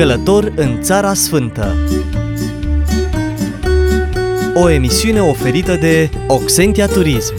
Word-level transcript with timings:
Călător 0.00 0.52
în 0.56 0.82
Țara 0.82 1.14
Sfântă 1.14 1.76
O 4.54 4.70
emisiune 4.70 5.20
oferită 5.22 5.76
de 5.76 6.10
Oxentia 6.26 6.86
Turism 6.86 7.34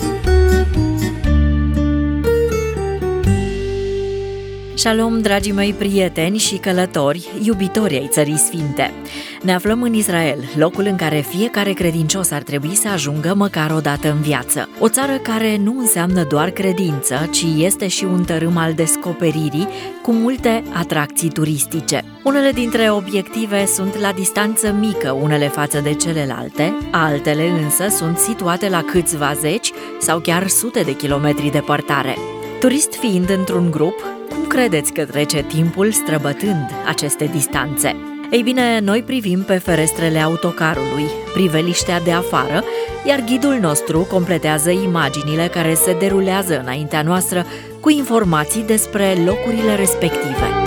Shalom, 4.74 5.22
dragii 5.22 5.52
mei 5.52 5.74
prieteni 5.74 6.38
și 6.38 6.56
călători, 6.56 7.28
iubitori 7.44 7.96
ai 7.96 8.08
Țării 8.12 8.38
Sfinte! 8.38 8.94
Ne 9.42 9.54
aflăm 9.54 9.82
în 9.82 9.94
Israel, 9.94 10.50
locul 10.56 10.86
în 10.86 10.96
care 10.96 11.20
fiecare 11.20 11.72
credincios 11.72 12.32
ar 12.32 12.42
trebui 12.42 12.76
să 12.76 12.88
ajungă 12.88 13.34
măcar 13.36 13.72
o 13.72 13.80
dată 13.80 14.12
în 14.12 14.22
viață. 14.22 14.70
O 14.80 14.90
țară 14.90 15.18
care 15.18 15.58
nu 15.58 15.80
înseamnă 15.80 16.24
doar 16.24 16.50
credință, 16.50 17.30
ci 17.32 17.46
este 17.58 17.88
și 17.88 18.04
un 18.04 18.24
tărâm 18.24 18.58
al 18.58 18.74
descoperirii 18.74 19.68
cu 20.02 20.12
multe 20.12 20.64
atracții 20.74 21.30
turistice. 21.30 22.04
Unele 22.24 22.52
dintre 22.52 22.92
obiective 22.92 23.66
sunt 23.66 23.98
la 23.98 24.12
distanță 24.12 24.72
mică 24.80 25.12
unele 25.12 25.48
față 25.48 25.80
de 25.80 25.94
celelalte, 25.94 26.78
altele 26.92 27.48
însă 27.48 27.88
sunt 27.96 28.18
situate 28.18 28.70
la 28.70 28.84
câțiva 28.84 29.34
zeci 29.34 29.72
sau 30.00 30.20
chiar 30.20 30.48
sute 30.48 30.82
de 30.82 30.96
kilometri 30.96 31.52
departare. 31.52 32.16
Turist 32.60 32.94
fiind 32.94 33.30
într-un 33.30 33.72
grup, 33.72 34.06
cum 34.30 34.48
credeți 34.48 34.94
că 34.94 35.06
trece 35.06 35.44
timpul 35.44 35.92
străbătând 35.92 36.66
aceste 36.88 37.26
distanțe? 37.26 38.11
Ei 38.32 38.42
bine, 38.44 38.80
noi 38.80 39.04
privim 39.04 39.44
pe 39.44 39.58
ferestrele 39.58 40.20
autocarului, 40.20 41.06
priveliștea 41.34 42.00
de 42.00 42.12
afară, 42.12 42.64
iar 43.06 43.20
ghidul 43.20 43.58
nostru 43.62 44.00
completează 44.00 44.70
imaginile 44.70 45.48
care 45.48 45.74
se 45.74 45.96
derulează 46.00 46.60
înaintea 46.60 47.02
noastră 47.02 47.46
cu 47.80 47.90
informații 47.90 48.64
despre 48.64 49.16
locurile 49.26 49.76
respective. 49.76 50.61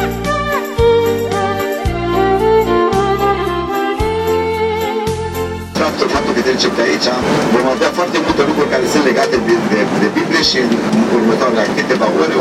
Aici, 7.13 7.53
vom 7.55 7.67
avea 7.75 7.91
foarte 7.99 8.19
multe 8.27 8.43
lucruri 8.49 8.73
care 8.75 8.85
sunt 8.93 9.05
legate 9.11 9.37
de, 9.49 9.55
de, 9.73 9.81
de 10.03 10.09
Biblie 10.17 10.43
și 10.51 10.57
în 10.65 10.71
următoarele 11.19 11.65
câteva 11.79 12.07
ore 12.23 12.35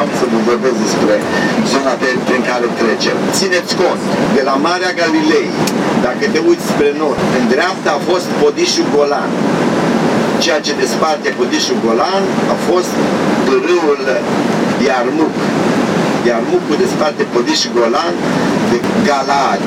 am 0.00 0.08
să 0.18 0.24
vă 0.32 0.38
vorbesc 0.50 0.76
despre 0.86 1.14
zona 1.72 1.92
pe, 2.00 2.08
prin 2.28 2.42
care 2.50 2.66
trecem. 2.80 3.16
Țineți 3.38 3.72
cont, 3.82 4.02
de 4.36 4.42
la 4.48 4.54
Marea 4.66 4.92
Galilei, 5.00 5.48
dacă 6.06 6.24
te 6.32 6.40
uiți 6.48 6.66
spre 6.72 6.90
nord, 7.00 7.20
în 7.38 7.44
dreapta 7.54 7.90
a 7.94 8.00
fost 8.10 8.26
Podișul 8.42 8.86
Golan. 8.94 9.30
Ceea 10.44 10.60
ce 10.66 10.72
desparte 10.82 11.28
Podișul 11.38 11.78
Golan 11.84 12.22
a 12.54 12.56
fost 12.68 12.92
râul 13.66 14.00
Iarmuc. 14.86 15.34
Iarmucul 16.30 16.76
desparte 16.84 17.22
Podișul 17.34 17.72
Golan 17.78 18.14
de 18.70 18.78
Galad. 19.08 19.62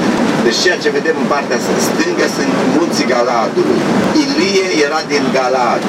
Deci 0.46 0.60
ceea 0.64 0.80
ce 0.84 0.96
vedem 0.98 1.16
în 1.24 1.28
partea 1.36 1.58
stângă 1.88 2.26
sunt 2.36 2.52
munții 2.78 3.10
Galadului. 3.14 3.80
Ilie 4.24 4.68
era 4.86 5.02
din 5.12 5.24
Galad. 5.38 5.82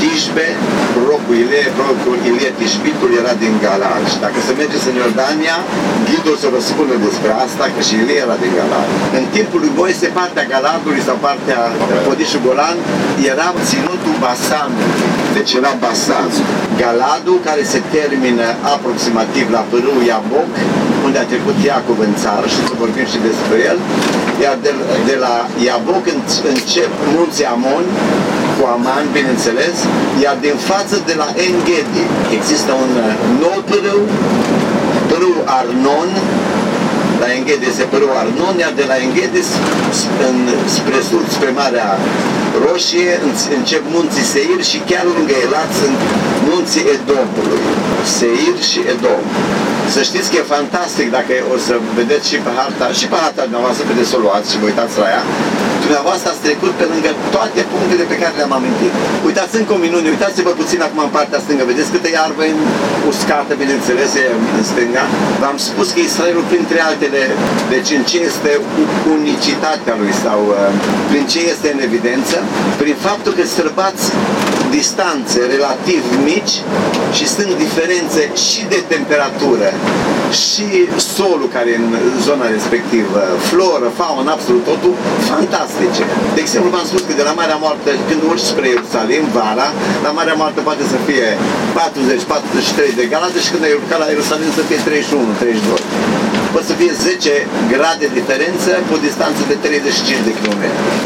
Tishbe, 0.00 0.48
prorocul 0.94 1.36
Ilie, 1.42 1.66
prorocul 1.76 2.16
Ilie 2.28 2.50
Tishbitul 2.58 3.10
era 3.22 3.32
din 3.44 3.54
Galad. 3.64 4.02
Și 4.12 4.18
dacă 4.24 4.38
se 4.46 4.52
mergeți 4.60 4.88
în 4.90 4.96
Iordania, 5.00 5.56
ghidul 6.06 6.36
să 6.42 6.48
vă 6.54 6.60
spună 6.70 6.94
despre 7.06 7.30
asta, 7.44 7.64
că 7.74 7.80
și 7.86 7.94
Ilie 8.02 8.18
era 8.26 8.36
din 8.44 8.52
Galad. 8.58 8.88
În 9.18 9.24
timpul 9.36 9.60
lui 9.64 9.72
Moise, 9.80 10.06
partea 10.20 10.44
Galadului 10.52 11.02
sau 11.08 11.16
partea 11.28 11.60
Podișul 12.06 12.40
Golan 12.44 12.78
era 13.32 13.48
ținutul 13.70 14.16
Basanului. 14.24 14.92
Deci 15.36 15.52
era 15.60 15.72
Basan. 15.84 16.30
Galadul 16.82 17.38
care 17.48 17.62
se 17.72 17.80
termină 17.96 18.46
aproximativ 18.74 19.46
la 19.56 19.62
pârâul 19.70 20.02
Iaboc, 20.10 20.50
unde 21.10 21.22
a 21.26 21.32
trecut 21.34 21.56
Iacov 21.68 21.98
în 22.08 22.14
țară 22.24 22.46
și 22.54 22.60
să 22.68 22.72
vorbim 22.82 23.06
și 23.12 23.18
despre 23.28 23.58
el, 23.70 23.78
iar 24.44 24.56
de, 24.64 24.72
de 25.10 25.16
la 25.24 25.34
Iaboc 25.66 26.04
încep 26.52 26.90
munții 27.16 27.46
Amon, 27.54 27.84
cu 28.56 28.62
Aman, 28.76 29.04
bineînțeles, 29.16 29.76
iar 30.24 30.36
din 30.46 30.56
față 30.70 30.96
de 31.08 31.14
la 31.22 31.28
Engedi 31.46 32.02
există 32.38 32.70
un 32.84 32.92
uh, 33.06 33.12
nou 33.42 33.58
pârâu, 33.70 34.02
pârâul 35.08 35.42
Arnon, 35.60 36.10
la 37.22 37.28
Enghede 37.36 37.68
se 37.78 37.84
pârâul 37.92 38.16
Arnon, 38.22 38.54
iar 38.64 38.72
de 38.80 38.84
la 38.90 38.96
Enghede 39.04 39.40
în, 40.28 40.36
spre 40.76 40.98
sud, 41.08 41.24
spre 41.36 41.50
Marea 41.60 41.90
Roșie, 42.64 43.12
încep 43.58 43.82
munții 43.96 44.26
Seir 44.32 44.60
și 44.70 44.78
chiar 44.88 45.04
lângă 45.16 45.34
Elat 45.46 45.70
sunt 45.80 45.98
munții 46.50 46.84
Edomului. 46.94 47.62
Seir 48.16 48.56
și 48.70 48.80
Edom. 48.92 49.22
Să 49.94 50.00
știți 50.10 50.28
că 50.30 50.36
e 50.38 50.54
fantastic 50.56 51.06
dacă 51.16 51.32
o 51.54 51.56
să 51.66 51.74
vedeți 51.98 52.24
și 52.30 52.36
pe 52.46 52.50
harta, 52.58 52.86
și 52.98 53.06
pe 53.12 53.16
harta 53.22 53.42
dumneavoastră 53.48 53.82
vedeți 53.92 54.08
să 54.12 54.16
o 54.18 54.22
luați 54.26 54.48
și 54.50 54.58
vă 54.60 54.66
uitați 54.70 54.94
la 55.02 55.08
ea, 55.14 55.22
dumneavoastră 55.84 56.26
ați 56.30 56.42
trecut 56.46 56.72
pe 56.80 56.86
lângă 56.92 57.10
toate 57.34 57.60
punctele 57.72 58.04
pe 58.12 58.16
care 58.20 58.32
le-am 58.38 58.54
amintit. 58.58 58.92
Uitați 59.28 59.54
încă 59.60 59.72
o 59.76 59.80
minune, 59.86 60.06
uitați-vă 60.14 60.52
puțin 60.62 60.80
acum 60.86 61.00
în 61.06 61.12
partea 61.18 61.38
stângă, 61.44 61.62
vedeți 61.72 61.90
câtă 61.94 62.08
iarbă 62.18 62.42
în 62.52 62.58
uscată, 63.10 63.52
bineînțeles, 63.62 64.10
e 64.22 64.24
în 64.58 64.64
stânga. 64.70 65.04
V-am 65.42 65.58
spus 65.68 65.88
că 65.94 66.00
Israelul, 66.10 66.44
printre 66.52 66.78
altele, 66.88 67.22
deci 67.74 67.90
în 67.98 68.02
ce 68.10 68.18
este 68.30 68.50
unicitatea 69.16 69.94
lui 70.00 70.12
sau 70.24 70.40
uh, 70.48 70.56
prin 71.10 71.24
ce 71.32 71.40
este 71.52 71.68
în 71.74 71.80
evidență, 71.88 72.36
prin 72.80 72.96
faptul 73.06 73.32
că 73.38 73.44
străbați 73.54 74.04
distanțe 74.78 75.40
relativ 75.54 76.02
mici 76.30 76.56
și 77.16 77.24
sunt 77.36 77.52
diferențe 77.64 78.22
și 78.46 78.60
de 78.72 78.80
temperatură 78.94 79.68
și 80.44 80.66
solul 81.16 81.48
care 81.56 81.68
e 81.70 81.82
în 81.84 81.94
zona 82.28 82.46
respectivă, 82.56 83.20
floră, 83.50 83.88
faună, 84.00 84.28
absolut 84.30 84.64
totul, 84.70 84.94
fantastice. 85.32 86.02
De 86.36 86.40
exemplu, 86.44 86.68
v-am 86.74 86.86
spus 86.90 87.02
că 87.08 87.12
de 87.20 87.24
la 87.28 87.34
Marea 87.40 87.58
Moartă, 87.64 87.90
când 88.08 88.20
urci 88.30 88.50
spre 88.52 88.66
Ierusalim, 88.68 89.24
vara, 89.38 89.68
la 90.06 90.10
Marea 90.18 90.36
Moartă 90.40 90.60
poate 90.68 90.84
să 90.92 90.96
fie 91.06 91.26
40-43 92.88 93.00
de 93.00 93.04
grade 93.12 93.38
și 93.44 93.50
când 93.52 93.64
ai 93.66 93.76
urcat 93.80 93.98
la 94.02 94.08
Ierusalim 94.12 94.50
să 94.58 94.62
fie 94.68 94.78
31-32 96.06 96.09
poate 96.54 96.66
să 96.70 96.74
fie 96.80 96.92
10 96.92 97.32
grade 97.72 98.06
diferență 98.18 98.70
cu 98.86 98.92
o 98.96 99.00
distanță 99.08 99.42
de 99.50 99.56
35 99.64 100.28
de 100.28 100.32
km. 100.38 100.62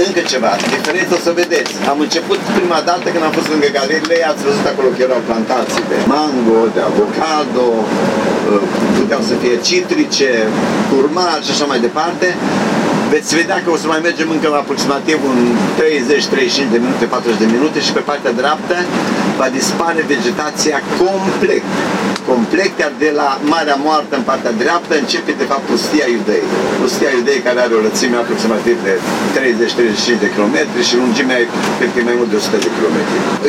Încă 0.06 0.20
ceva, 0.32 0.50
diferență 0.76 1.12
o 1.18 1.20
să 1.26 1.30
vedeți. 1.42 1.72
Am 1.92 1.98
început 2.06 2.40
prima 2.58 2.80
dată 2.90 3.06
când 3.12 3.24
am 3.28 3.34
fost 3.38 3.48
lângă 3.52 3.68
Galilei, 3.78 4.22
ați 4.30 4.42
văzut 4.48 4.66
acolo 4.72 4.88
că 4.94 5.00
erau 5.08 5.20
plantații 5.30 5.84
de 5.92 5.98
mango, 6.12 6.60
de 6.76 6.82
avocado, 6.90 7.66
uh, 7.80 8.62
puteau 8.98 9.22
să 9.30 9.34
fie 9.42 9.54
citrice, 9.68 10.30
curmal 10.90 11.38
și 11.46 11.52
așa 11.54 11.66
mai 11.70 11.80
departe 11.86 12.26
veți 13.14 13.34
vedea 13.40 13.58
că 13.64 13.70
o 13.74 13.78
să 13.82 13.86
mai 13.92 14.00
mergem 14.08 14.28
încă 14.30 14.48
aproximativ 14.62 15.18
un 15.30 15.38
30-35 15.78 16.74
de 16.74 16.78
minute, 16.84 17.04
40 17.04 17.38
de 17.44 17.48
minute 17.56 17.78
și 17.86 17.92
pe 17.92 18.06
partea 18.10 18.32
dreaptă 18.40 18.76
va 19.38 19.48
dispare 19.58 20.00
vegetația 20.14 20.78
complet. 21.00 21.66
Complet, 22.30 22.72
iar 22.82 22.92
de 23.04 23.10
la 23.20 23.28
Marea 23.52 23.78
Moartă 23.86 24.14
în 24.20 24.24
partea 24.30 24.52
dreaptă 24.62 24.92
începe 25.02 25.32
de 25.40 25.46
fapt 25.50 25.64
pustia 25.70 26.06
Iudei. 26.16 26.44
Pustia 26.82 27.10
Iudei 27.16 27.40
care 27.46 27.58
are 27.64 27.74
o 27.78 27.82
lățime 27.88 28.16
aproximativ 28.22 28.76
de 28.86 28.94
30-35 30.16 30.24
de 30.24 30.28
km 30.34 30.56
și 30.88 30.94
lungimea 31.02 31.38
cred 31.78 31.90
că 31.92 31.98
e 32.00 32.08
mai 32.10 32.18
mult 32.20 32.30
de 32.32 32.36
100 32.40 32.56
de 32.66 32.70
km. 32.76 32.96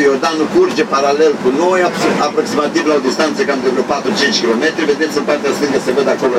Iordanul 0.05 0.47
curge 0.55 0.83
paralel 0.95 1.31
cu 1.43 1.49
noi, 1.63 1.79
aproximativ 2.27 2.83
la 2.89 2.95
o 2.99 3.05
distanță 3.09 3.39
cam 3.47 3.59
de 3.65 3.69
vreo 3.73 3.85
4-5 3.93 4.43
km. 4.43 4.63
Vedeți 4.91 5.15
în 5.21 5.25
partea 5.29 5.51
stângă 5.57 5.77
se 5.85 5.91
vede 5.97 6.11
acolo 6.15 6.37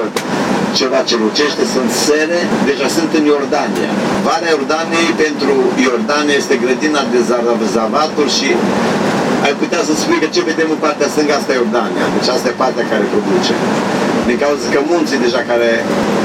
ceva 0.80 1.00
ce 1.08 1.14
lucește, 1.24 1.62
sunt 1.74 1.90
sere, 2.06 2.40
deja 2.68 2.88
sunt 2.96 3.10
în 3.18 3.24
Iordania. 3.32 3.90
Varea 4.28 4.50
Iordaniei 4.54 5.12
pentru 5.24 5.54
Iordania 5.86 6.36
este 6.42 6.54
grădina 6.64 7.02
de 7.14 7.20
zavatul 7.76 8.28
și 8.38 8.48
ai 9.46 9.54
putea 9.62 9.82
să 9.88 9.92
spui 10.02 10.18
că 10.22 10.28
ce 10.34 10.40
vedem 10.50 10.68
în 10.74 10.80
partea 10.86 11.08
stângă, 11.12 11.32
asta 11.34 11.50
e 11.52 11.58
Iordania. 11.60 12.06
Deci 12.16 12.28
asta 12.34 12.46
e 12.48 12.62
partea 12.64 12.84
care 12.92 13.04
produce. 13.14 13.54
Din 14.28 14.38
cauza 14.44 14.66
că 14.74 14.80
munții 14.92 15.18
deja 15.26 15.40
care 15.50 15.70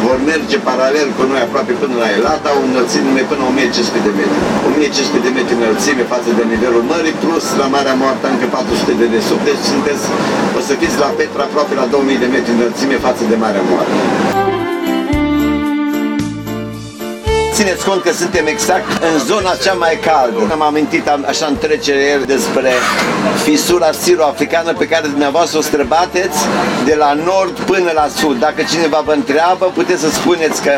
vor 0.06 0.18
merge 0.32 0.58
paralel 0.70 1.08
cu 1.18 1.24
noi 1.32 1.42
aproape 1.48 1.74
până 1.82 1.96
la 2.04 2.08
Elat 2.18 2.44
au 2.52 2.58
înălțime 2.70 3.24
până 3.32 3.44
1500 3.52 4.00
de 4.08 4.12
metri. 4.20 4.40
1500 4.68 5.26
de 5.26 5.32
metri 5.38 5.54
înălțime 5.60 6.04
față 6.14 6.30
de 6.38 6.44
nivelul 6.54 6.84
mării, 6.92 7.16
plus 7.24 7.46
la 7.62 7.68
Marea 7.76 7.96
Moartă 8.02 8.26
încă 8.34 8.48
400 8.58 8.92
de 9.02 9.08
desubt, 9.16 9.44
deci 9.50 9.64
sunteți, 9.72 10.04
o 10.58 10.60
să 10.68 10.74
fiți 10.82 10.98
la 11.04 11.10
Petra 11.18 11.44
aproape 11.48 11.74
la 11.82 11.86
2000 11.94 12.24
de 12.24 12.28
metri 12.36 12.52
înălțime 12.58 12.96
față 13.08 13.24
de 13.32 13.36
Marea 13.44 13.64
Moartă. 13.70 14.51
Țineți 17.54 17.86
cont 17.86 18.02
că 18.04 18.12
suntem 18.12 18.46
exact 18.48 19.04
în 19.12 19.20
zona 19.20 19.52
cea 19.64 19.74
mai 19.74 20.00
caldă. 20.08 20.40
Am 20.52 20.62
amintit 20.62 21.08
așa 21.28 21.46
în 21.46 21.58
trecere 21.58 22.20
despre 22.26 22.72
fisura 23.44 23.92
siro-africană 23.92 24.74
pe 24.74 24.88
care 24.88 25.08
dumneavoastră 25.08 25.58
o 25.58 25.62
străbateți 25.62 26.40
de 26.86 26.96
la 26.96 27.14
nord 27.14 27.60
până 27.60 27.92
la 27.94 28.08
sud. 28.18 28.40
Dacă 28.40 28.62
cineva 28.70 29.02
vă 29.06 29.12
întreabă, 29.12 29.66
puteți 29.74 30.02
să 30.02 30.10
spuneți 30.10 30.62
că 30.62 30.72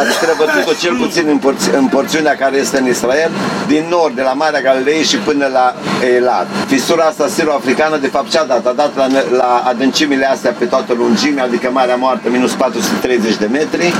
ați 0.00 0.12
străbătut-o 0.12 0.72
cel 0.80 0.94
puțin 0.96 1.24
în, 1.28 1.38
porți- 1.38 1.74
în 1.74 1.86
porțiunea 1.86 2.34
care 2.36 2.56
este 2.56 2.78
în 2.78 2.88
Israel, 2.88 3.30
din 3.66 3.84
nord, 3.90 4.14
de 4.14 4.22
la 4.22 4.32
Marea 4.32 4.60
Galilei 4.60 5.02
și 5.02 5.16
până 5.16 5.46
la 5.52 5.74
Elat. 6.16 6.46
Fisura 6.66 7.04
asta 7.04 7.26
siro-africană, 7.28 7.96
de 7.96 8.06
fapt, 8.06 8.30
ce-a 8.30 8.44
dat? 8.44 8.66
A 8.66 8.72
dat 8.76 8.96
la, 8.96 9.06
la 9.36 9.62
adâncimile 9.68 10.26
astea 10.26 10.54
pe 10.58 10.64
toată 10.64 10.92
lungimea, 10.92 11.44
adică 11.44 11.68
Marea 11.72 11.96
Moartă, 11.96 12.28
minus 12.30 12.52
430 12.52 13.36
de 13.36 13.48
metri, 13.52 13.92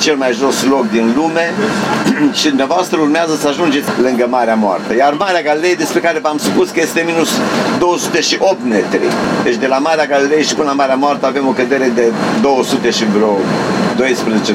cel 0.00 0.16
mai 0.16 0.32
jos 0.32 0.64
loc 0.64 0.90
din 0.90 1.12
lume 1.16 1.54
și 2.38 2.48
dumneavoastră 2.48 2.98
urmează 3.00 3.34
să 3.36 3.48
ajungeți 3.48 3.88
lângă 4.02 4.26
Marea 4.30 4.54
Moartă. 4.54 4.94
Iar 4.94 5.12
Marea 5.12 5.42
Galilei, 5.42 5.76
despre 5.76 6.00
care 6.00 6.18
v-am 6.18 6.38
spus 6.38 6.70
că 6.70 6.80
este 6.80 7.04
minus 7.06 7.30
208 7.78 8.56
metri. 8.68 9.00
Deci 9.44 9.56
de 9.56 9.66
la 9.66 9.78
Marea 9.78 10.06
Galilei 10.06 10.42
și 10.44 10.54
până 10.54 10.68
la 10.68 10.74
Marea 10.74 10.94
Moartă 10.94 11.26
avem 11.26 11.46
o 11.46 11.50
cădere 11.50 11.92
de 11.94 12.12
200 12.40 12.90
și 12.90 13.04
vreo 13.04 13.38
12, 14.00 14.54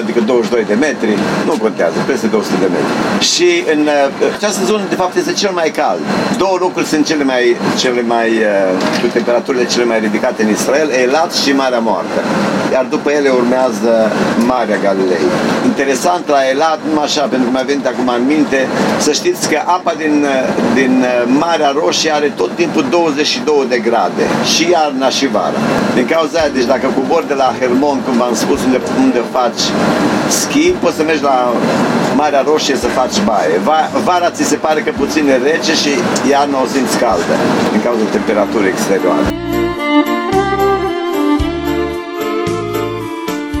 adică 0.00 0.20
22 0.20 0.64
de 0.72 0.74
metri, 0.74 1.12
nu 1.48 1.54
contează, 1.64 1.96
peste 2.06 2.26
200 2.26 2.54
de 2.64 2.68
metri. 2.76 2.94
Și 3.32 3.48
în 3.74 3.80
uh, 3.80 4.34
această 4.38 4.62
zonă, 4.64 4.84
de 4.88 4.94
fapt, 5.02 5.14
este 5.16 5.32
cel 5.42 5.52
mai 5.60 5.70
cald. 5.80 6.02
Două 6.42 6.56
locuri 6.60 6.86
sunt 6.92 7.06
cele 7.06 7.24
mai, 7.24 7.44
cele 7.82 8.02
mai 8.14 8.28
uh, 8.28 9.00
cu 9.00 9.06
temperaturile 9.16 9.64
cele 9.72 9.84
mai 9.84 9.98
ridicate 10.06 10.42
în 10.42 10.50
Israel, 10.58 10.88
Elat 11.04 11.30
și 11.42 11.50
Marea 11.52 11.78
Moartă. 11.78 12.20
Iar 12.72 12.86
după 12.90 13.08
ele 13.10 13.28
urmează 13.28 13.90
Marea 14.52 14.78
Galilei. 14.86 15.24
Interesant 15.64 16.28
la 16.28 16.40
Elat, 16.52 16.80
nu 16.94 17.00
așa, 17.00 17.22
pentru 17.32 17.46
că 17.46 17.52
mi-a 17.54 17.66
venit 17.72 17.86
acum 17.86 18.08
în 18.20 18.26
minte, 18.34 18.60
să 18.98 19.12
știți 19.12 19.48
că 19.50 19.58
apa 19.76 19.92
din, 20.02 20.14
uh, 20.24 20.48
din 20.74 21.04
Marea 21.44 21.70
Roșie 21.80 22.12
are 22.18 22.32
tot 22.40 22.50
timpul 22.54 22.84
22 22.90 23.66
de 23.68 23.78
grade, 23.78 24.24
și 24.52 24.62
iarna 24.70 25.08
și 25.08 25.26
vara. 25.26 25.60
Din 25.94 26.06
cauza 26.06 26.38
aia, 26.38 26.50
deci 26.56 26.68
dacă 26.74 26.86
cobori 26.98 27.26
de 27.32 27.34
la 27.34 27.54
Hermon, 27.58 27.98
cum 28.06 28.16
v-am 28.22 28.34
spus, 28.34 28.58
unde, 28.64 28.75
unde 28.98 29.22
faci 29.32 29.62
schi, 30.28 30.74
poți 30.82 30.96
să 30.96 31.02
mergi 31.02 31.22
la 31.22 31.52
Marea 32.14 32.42
Roșie 32.46 32.76
să 32.76 32.86
faci 32.86 33.16
baie. 33.24 33.60
Vara 34.04 34.30
ți 34.30 34.44
se 34.44 34.56
pare 34.56 34.80
că 34.80 34.90
puțin 34.96 35.28
e 35.28 35.36
rece 35.36 35.74
și 35.74 35.90
iarna 36.30 36.56
o 36.62 36.66
simți 36.72 36.98
caldă 36.98 37.34
din 37.70 37.82
cauza 37.82 38.04
temperaturii 38.12 38.68
exterioare. 38.68 39.45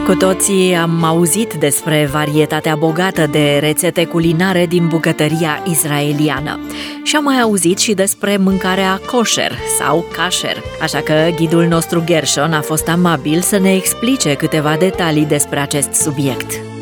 Cu 0.06 0.14
toții 0.14 0.74
am 0.74 1.04
auzit 1.04 1.54
despre 1.54 2.08
varietatea 2.12 2.76
bogată 2.76 3.26
de 3.26 3.58
rețete 3.60 4.04
culinare 4.04 4.66
din 4.66 4.86
bucătăria 4.88 5.62
israeliană 5.70 6.60
și 7.02 7.16
am 7.16 7.24
mai 7.24 7.40
auzit 7.40 7.78
și 7.78 7.94
despre 7.94 8.36
mâncarea 8.36 9.00
kosher 9.06 9.52
sau 9.78 10.04
kasher, 10.12 10.62
așa 10.80 10.98
că 11.00 11.14
ghidul 11.36 11.64
nostru 11.64 12.02
Gershon 12.04 12.52
a 12.52 12.60
fost 12.60 12.88
amabil 12.88 13.40
să 13.40 13.58
ne 13.58 13.74
explice 13.74 14.34
câteva 14.34 14.76
detalii 14.78 15.24
despre 15.24 15.58
acest 15.58 15.92
subiect. 15.92 16.75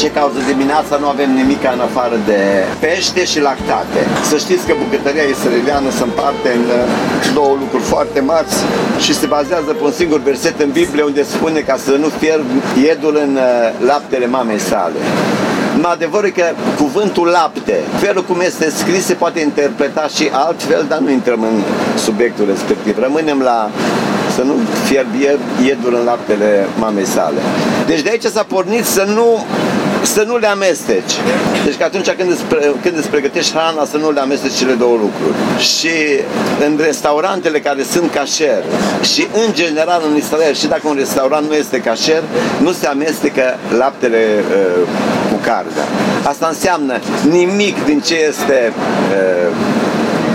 Ce 0.00 0.10
cauză 0.10 0.40
dimineața 0.52 0.94
nu 1.02 1.08
avem 1.14 1.30
nimic 1.40 1.62
în 1.76 1.80
afară 1.88 2.16
de 2.30 2.40
pește 2.82 3.22
și 3.32 3.38
lactate. 3.48 4.00
Să 4.30 4.36
știți 4.44 4.66
că 4.66 4.72
bucătăria 4.84 5.26
israeliană 5.34 5.90
se 5.98 6.02
împarte 6.02 6.48
în 6.58 6.64
uh, 6.78 7.32
două 7.38 7.52
lucruri 7.62 7.82
foarte 7.92 8.20
mari 8.20 8.46
și 9.04 9.12
se 9.14 9.26
bazează 9.26 9.70
pe 9.78 9.84
un 9.88 9.94
singur 10.00 10.20
verset 10.30 10.60
în 10.60 10.70
Biblie 10.70 11.02
unde 11.10 11.22
spune 11.22 11.60
ca 11.60 11.76
să 11.86 11.92
nu 12.02 12.08
fierb 12.20 12.46
iedul 12.84 13.14
în 13.26 13.32
uh, 13.36 13.86
laptele 13.90 14.26
mamei 14.26 14.60
sale. 14.70 15.00
Adevărul 15.82 16.28
e 16.28 16.40
că 16.40 16.44
cuvântul 16.76 17.26
lapte, 17.26 17.76
felul 17.96 18.24
cum 18.24 18.40
este 18.40 18.70
scris, 18.70 19.04
se 19.04 19.14
poate 19.14 19.40
interpreta 19.40 20.06
și 20.16 20.28
altfel, 20.32 20.84
dar 20.88 20.98
nu 20.98 21.10
intrăm 21.10 21.42
în 21.42 21.56
subiectul 21.98 22.46
respectiv. 22.46 22.98
Rămânem 22.98 23.40
la 23.40 23.70
să 24.34 24.42
nu 24.42 24.54
fierbie 24.84 25.38
iedul 25.66 25.94
în 25.94 26.04
laptele 26.04 26.66
mamei 26.78 27.06
sale. 27.06 27.40
Deci 27.86 28.00
de 28.00 28.08
aici 28.10 28.24
s-a 28.24 28.42
pornit 28.42 28.84
să 28.84 29.04
nu 29.14 29.44
să 30.02 30.22
nu 30.26 30.36
le 30.36 30.46
amesteci. 30.46 31.12
Deci 31.64 31.76
că 31.76 31.84
atunci 31.84 32.10
când 32.10 32.30
îți, 32.30 32.42
când 32.82 32.96
îți 32.96 33.08
pregătești 33.08 33.52
hrana 33.52 33.84
să 33.84 33.96
nu 33.96 34.10
le 34.10 34.20
amesteci 34.20 34.52
cele 34.52 34.72
două 34.72 34.96
lucruri. 34.96 35.36
Și 35.58 35.94
în 36.66 36.78
restaurantele 36.80 37.60
care 37.60 37.82
sunt 37.82 38.12
cașer 38.12 38.62
și 39.12 39.26
în 39.46 39.52
general 39.52 40.02
în 40.10 40.16
Israel 40.16 40.54
și 40.54 40.66
dacă 40.66 40.82
un 40.84 40.96
restaurant 40.96 41.48
nu 41.48 41.54
este 41.54 41.80
cașer, 41.80 42.22
nu 42.58 42.72
se 42.72 42.86
amestecă 42.86 43.58
laptele 43.78 44.26
uh, 44.38 44.88
cu 45.30 45.36
carnea. 45.42 45.86
Asta 46.22 46.46
înseamnă 46.46 46.98
nimic 47.30 47.84
din 47.84 48.00
ce 48.00 48.14
este 48.28 48.72
uh, 49.12 49.54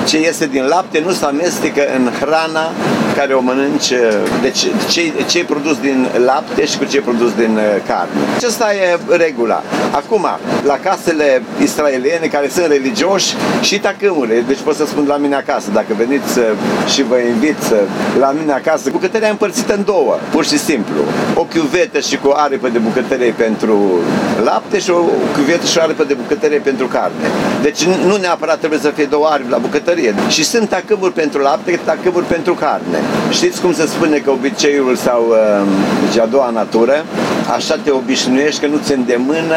ce 0.06 0.20
iese 0.20 0.46
din 0.46 0.66
lapte 0.66 1.02
nu 1.06 1.12
se 1.12 1.26
amestecă 1.26 1.82
în 1.98 2.12
hrana 2.20 2.72
care 3.16 3.34
o 3.34 3.42
mănânci, 3.42 3.94
deci 4.42 4.68
ce, 4.90 5.02
ce 5.28 5.40
e 5.40 5.44
produs 5.44 5.78
din 5.80 6.08
lapte 6.26 6.66
și 6.66 6.78
cu 6.78 6.86
ce 6.86 6.98
e 6.98 7.00
produs 7.00 7.32
din 7.36 7.54
uh, 7.56 7.84
carne. 7.88 8.20
Acesta 8.36 8.68
e 8.74 9.00
regula. 9.18 9.62
Acum, 9.92 10.26
la 10.66 10.78
casele 10.84 11.42
israeliene 11.64 12.28
care 12.28 12.48
sunt 12.50 12.66
religioși 12.66 13.36
și 13.62 13.80
tacâmurile, 13.80 14.44
deci 14.48 14.60
pot 14.60 14.76
să 14.76 14.86
spun 14.86 15.06
la 15.08 15.18
mine 15.18 15.36
acasă, 15.36 15.70
dacă 15.74 15.94
veniți 15.98 16.40
uh, 16.40 16.46
și 16.94 17.04
vă 17.04 17.18
invit 17.18 17.62
uh, 17.72 17.78
la 18.20 18.32
mine 18.40 18.54
acasă, 18.54 18.90
bucătăria 18.92 19.30
împărțită 19.30 19.74
în 19.74 19.84
două, 19.84 20.18
pur 20.32 20.46
și 20.46 20.58
simplu. 20.58 21.02
O 21.36 21.44
chiuvetă 21.44 22.00
și 22.00 22.18
cu 22.18 22.34
aripă 22.36 22.68
de 22.70 22.78
bucătărie 22.78 23.32
pentru 23.32 24.00
lapte 24.44 24.80
și 24.80 24.90
o 24.90 25.00
chiuvetă 25.36 25.66
și 25.66 25.78
o 25.78 25.82
aripă 25.82 26.04
de 26.04 26.14
bucătărie 26.14 26.58
pentru 26.58 26.88
carne. 26.88 27.28
Deci 27.62 27.84
nu 27.84 28.16
neapărat 28.16 28.58
trebuie 28.58 28.80
să 28.80 28.90
fie 28.90 29.06
două 29.06 29.28
aripi 29.28 29.50
la 29.50 29.58
bucătărie. 29.58 30.16
Și 30.28 30.44
sunt 30.44 30.70
tacâmuri 30.70 31.14
pentru 31.14 31.40
lapte, 31.42 31.80
tacâmuri 31.86 32.26
pentru 32.26 32.54
carne. 32.54 33.00
Știți 33.30 33.62
cum 33.62 33.74
se 33.74 33.86
spune 33.86 34.18
că 34.18 34.32
obiceiul 34.32 34.96
sau 34.96 35.26
uh, 35.30 35.68
deci 36.06 36.22
a 36.22 36.26
doua 36.26 36.50
natură, 36.50 37.06
așa 37.54 37.76
te 37.84 37.92
obișnuiești 37.92 38.62
că 38.62 38.68
nu 38.68 38.78
ți 38.84 38.94
îndemână 38.94 39.56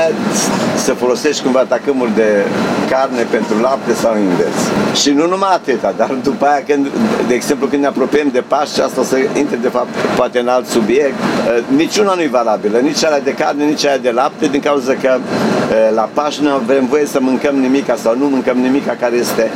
să 0.77 0.93
folosești 0.93 1.43
cumva 1.43 1.65
tacâmuri 1.69 2.15
de 2.15 2.45
carne 2.91 3.23
pentru 3.31 3.61
lapte 3.61 3.95
sau 3.95 4.17
invers. 4.19 4.61
Și 5.01 5.11
nu 5.11 5.27
numai 5.27 5.53
atâta, 5.53 5.95
dar 5.97 6.11
după 6.23 6.47
aia, 6.47 6.63
când, 6.67 6.87
de 7.29 7.35
exemplu, 7.35 7.67
când 7.67 7.83
ne 7.83 7.89
apropiem 7.89 8.29
de 8.33 8.43
Paști, 8.47 8.81
asta 8.81 9.01
o 9.01 9.05
să 9.05 9.17
intre 9.37 9.57
de 9.57 9.69
fapt 9.69 9.89
poate 10.17 10.39
în 10.39 10.49
alt 10.49 10.67
subiect, 10.67 11.19
uh, 11.19 11.77
niciuna 11.77 12.15
nu 12.15 12.23
e 12.23 12.29
valabilă, 12.31 12.79
nici 12.79 13.05
aia 13.05 13.19
de 13.19 13.35
carne, 13.35 13.65
nici 13.65 13.85
aia 13.85 13.97
de 13.97 14.11
lapte, 14.11 14.47
din 14.47 14.61
cauza 14.61 14.93
că 14.93 15.19
uh, 15.19 15.95
la 15.95 16.09
Paști 16.13 16.43
nu 16.43 16.51
avem 16.51 16.87
voie 16.87 17.07
să 17.07 17.19
mâncăm 17.21 17.55
nimica 17.55 17.97
sau 17.97 18.17
nu 18.19 18.27
mâncăm 18.29 18.57
nimica 18.57 18.97
care 19.01 19.17
este 19.17 19.51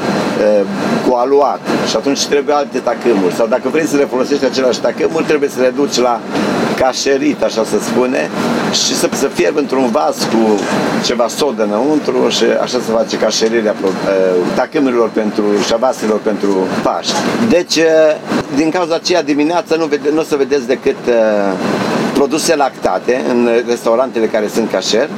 cu 1.09 1.15
aluat 1.15 1.61
și 1.89 1.97
atunci 1.97 2.27
trebuie 2.27 2.55
alte 2.55 2.79
tacâmuri 2.79 3.35
sau 3.35 3.47
dacă 3.47 3.69
vrei 3.69 3.87
să 3.87 3.97
le 3.97 4.05
folosești 4.05 4.45
același 4.45 4.81
tacâmuri 4.81 5.25
trebuie 5.25 5.49
să 5.49 5.61
le 5.61 5.73
duci 5.77 5.97
la 5.97 6.21
cașerit, 6.77 7.43
așa 7.43 7.65
se 7.65 7.79
spune, 7.81 8.31
și 8.73 8.95
să, 8.95 9.09
să 9.13 9.27
fierbi 9.27 9.59
într-un 9.59 9.91
vas 9.91 10.17
cu 10.17 10.61
ceva 11.05 11.29
sodă 11.29 11.63
înăuntru 11.63 12.29
și 12.29 12.45
așa 12.63 12.79
se 12.87 12.93
face 12.93 13.17
cașerirea 13.17 13.75
uh, 13.83 13.91
tacâmurilor 14.55 15.09
pentru 15.09 15.45
șavaselor 15.67 16.19
pentru 16.19 16.67
Paști. 16.83 17.15
Deci, 17.49 17.77
uh, 17.77 17.85
din 18.55 18.71
cauza 18.71 18.95
aceea 18.95 19.23
dimineața 19.23 19.77
nu, 19.77 19.85
vede, 19.85 20.11
nu 20.13 20.21
o 20.21 20.23
să 20.23 20.37
vedeți 20.37 20.67
decât 20.67 20.97
uh, 21.09 21.15
produse 22.13 22.57
lactate 22.57 23.23
în 23.29 23.49
restaurantele 23.67 24.27
care 24.27 24.49
sunt 24.55 24.71
cașer, 24.71 25.09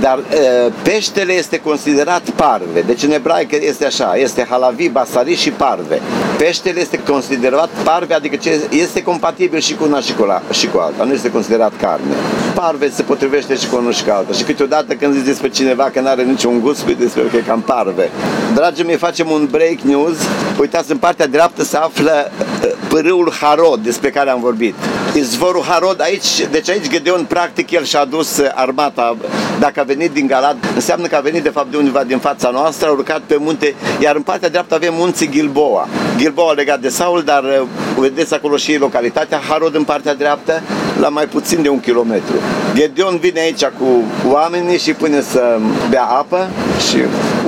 dar 0.00 0.18
uh, 0.18 0.72
peștele 0.82 1.32
este 1.32 1.60
considerat 1.60 2.30
parve. 2.30 2.80
Deci 2.80 3.02
în 3.02 3.12
ebraică 3.12 3.56
este 3.60 3.86
așa, 3.86 4.14
este 4.16 4.46
halavi, 4.48 4.88
basari 4.88 5.34
și 5.34 5.50
parve. 5.50 6.00
Peștele 6.38 6.80
este 6.80 6.98
considerat 6.98 7.68
parve, 7.84 8.14
adică 8.14 8.36
ce 8.36 8.60
este 8.70 9.02
compatibil 9.02 9.58
și 9.58 9.74
cu 9.74 9.84
una 9.84 10.00
și 10.00 10.14
cu, 10.14 10.24
la, 10.24 10.42
și 10.50 10.68
cu 10.68 10.78
alta, 10.78 11.04
nu 11.04 11.12
este 11.12 11.30
considerat 11.30 11.72
carne. 11.80 12.14
Parve 12.54 12.90
se 12.90 13.02
potrivește 13.02 13.54
și 13.56 13.68
cu 13.68 13.76
una 13.76 13.90
și 13.90 14.04
cu 14.04 14.10
alta. 14.10 14.32
Și 14.32 14.42
câteodată 14.42 14.94
când 14.94 15.14
zici 15.14 15.24
despre 15.24 15.48
cineva 15.48 15.84
că 15.92 16.00
nu 16.00 16.08
are 16.08 16.22
niciun 16.22 16.60
gust, 16.60 16.78
spui 16.78 16.94
despre 16.94 17.22
că 17.22 17.36
e 17.36 17.40
cam 17.40 17.60
parve. 17.60 18.10
Dragii 18.54 18.84
mei, 18.84 18.96
facem 18.96 19.30
un 19.30 19.48
break 19.50 19.80
news. 19.80 20.16
Uitați, 20.60 20.90
în 20.90 20.96
partea 20.96 21.26
dreaptă 21.26 21.64
se 21.64 21.76
află 21.76 22.30
uh, 22.62 22.70
pârâul 22.88 23.32
Harod, 23.40 23.80
despre 23.82 24.10
care 24.10 24.30
am 24.30 24.40
vorbit. 24.40 24.74
Izvorul 25.14 25.62
Harod, 25.62 26.00
aici, 26.00 26.46
deci 26.50 26.70
aici 26.70 26.88
Gedeon, 26.88 27.24
practic, 27.24 27.70
el 27.70 27.84
și-a 27.84 28.04
dus 28.04 28.40
armata, 28.54 29.16
dacă 29.58 29.80
a 29.80 29.82
venit 29.82 30.10
din 30.10 30.26
Galad, 30.26 30.56
înseamnă 30.74 31.06
că 31.06 31.16
a 31.16 31.20
venit 31.20 31.42
de 31.42 31.48
fapt 31.48 31.70
de 31.70 31.76
undeva 31.76 32.04
din 32.04 32.18
fața 32.18 32.50
noastră, 32.50 32.88
a 32.88 32.90
urcat 32.90 33.20
pe 33.26 33.36
munte, 33.38 33.74
iar 34.00 34.16
în 34.16 34.22
partea 34.22 34.48
dreaptă 34.48 34.74
avem 34.74 34.94
munții 34.96 35.28
Gilboa. 35.28 35.88
Gilboa 36.16 36.52
legat 36.52 36.80
de 36.80 36.88
Saul, 36.88 37.22
dar 37.22 37.42
uh, 37.42 37.66
vedeți 38.00 38.34
acolo 38.34 38.56
și 38.56 38.78
localitatea 38.78 39.40
Harod 39.48 39.74
în 39.74 39.84
partea 39.84 40.14
dreaptă, 40.14 40.62
la 41.00 41.08
mai 41.08 41.26
puțin 41.26 41.62
de 41.62 41.68
un 41.68 41.80
kilometru. 41.80 42.34
Gedeon 42.74 43.18
vine 43.18 43.40
aici 43.40 43.64
cu 43.64 44.02
oamenii 44.30 44.78
și 44.78 44.92
pune 44.92 45.20
să 45.20 45.58
bea 45.90 46.04
apă 46.04 46.48
și 46.88 46.96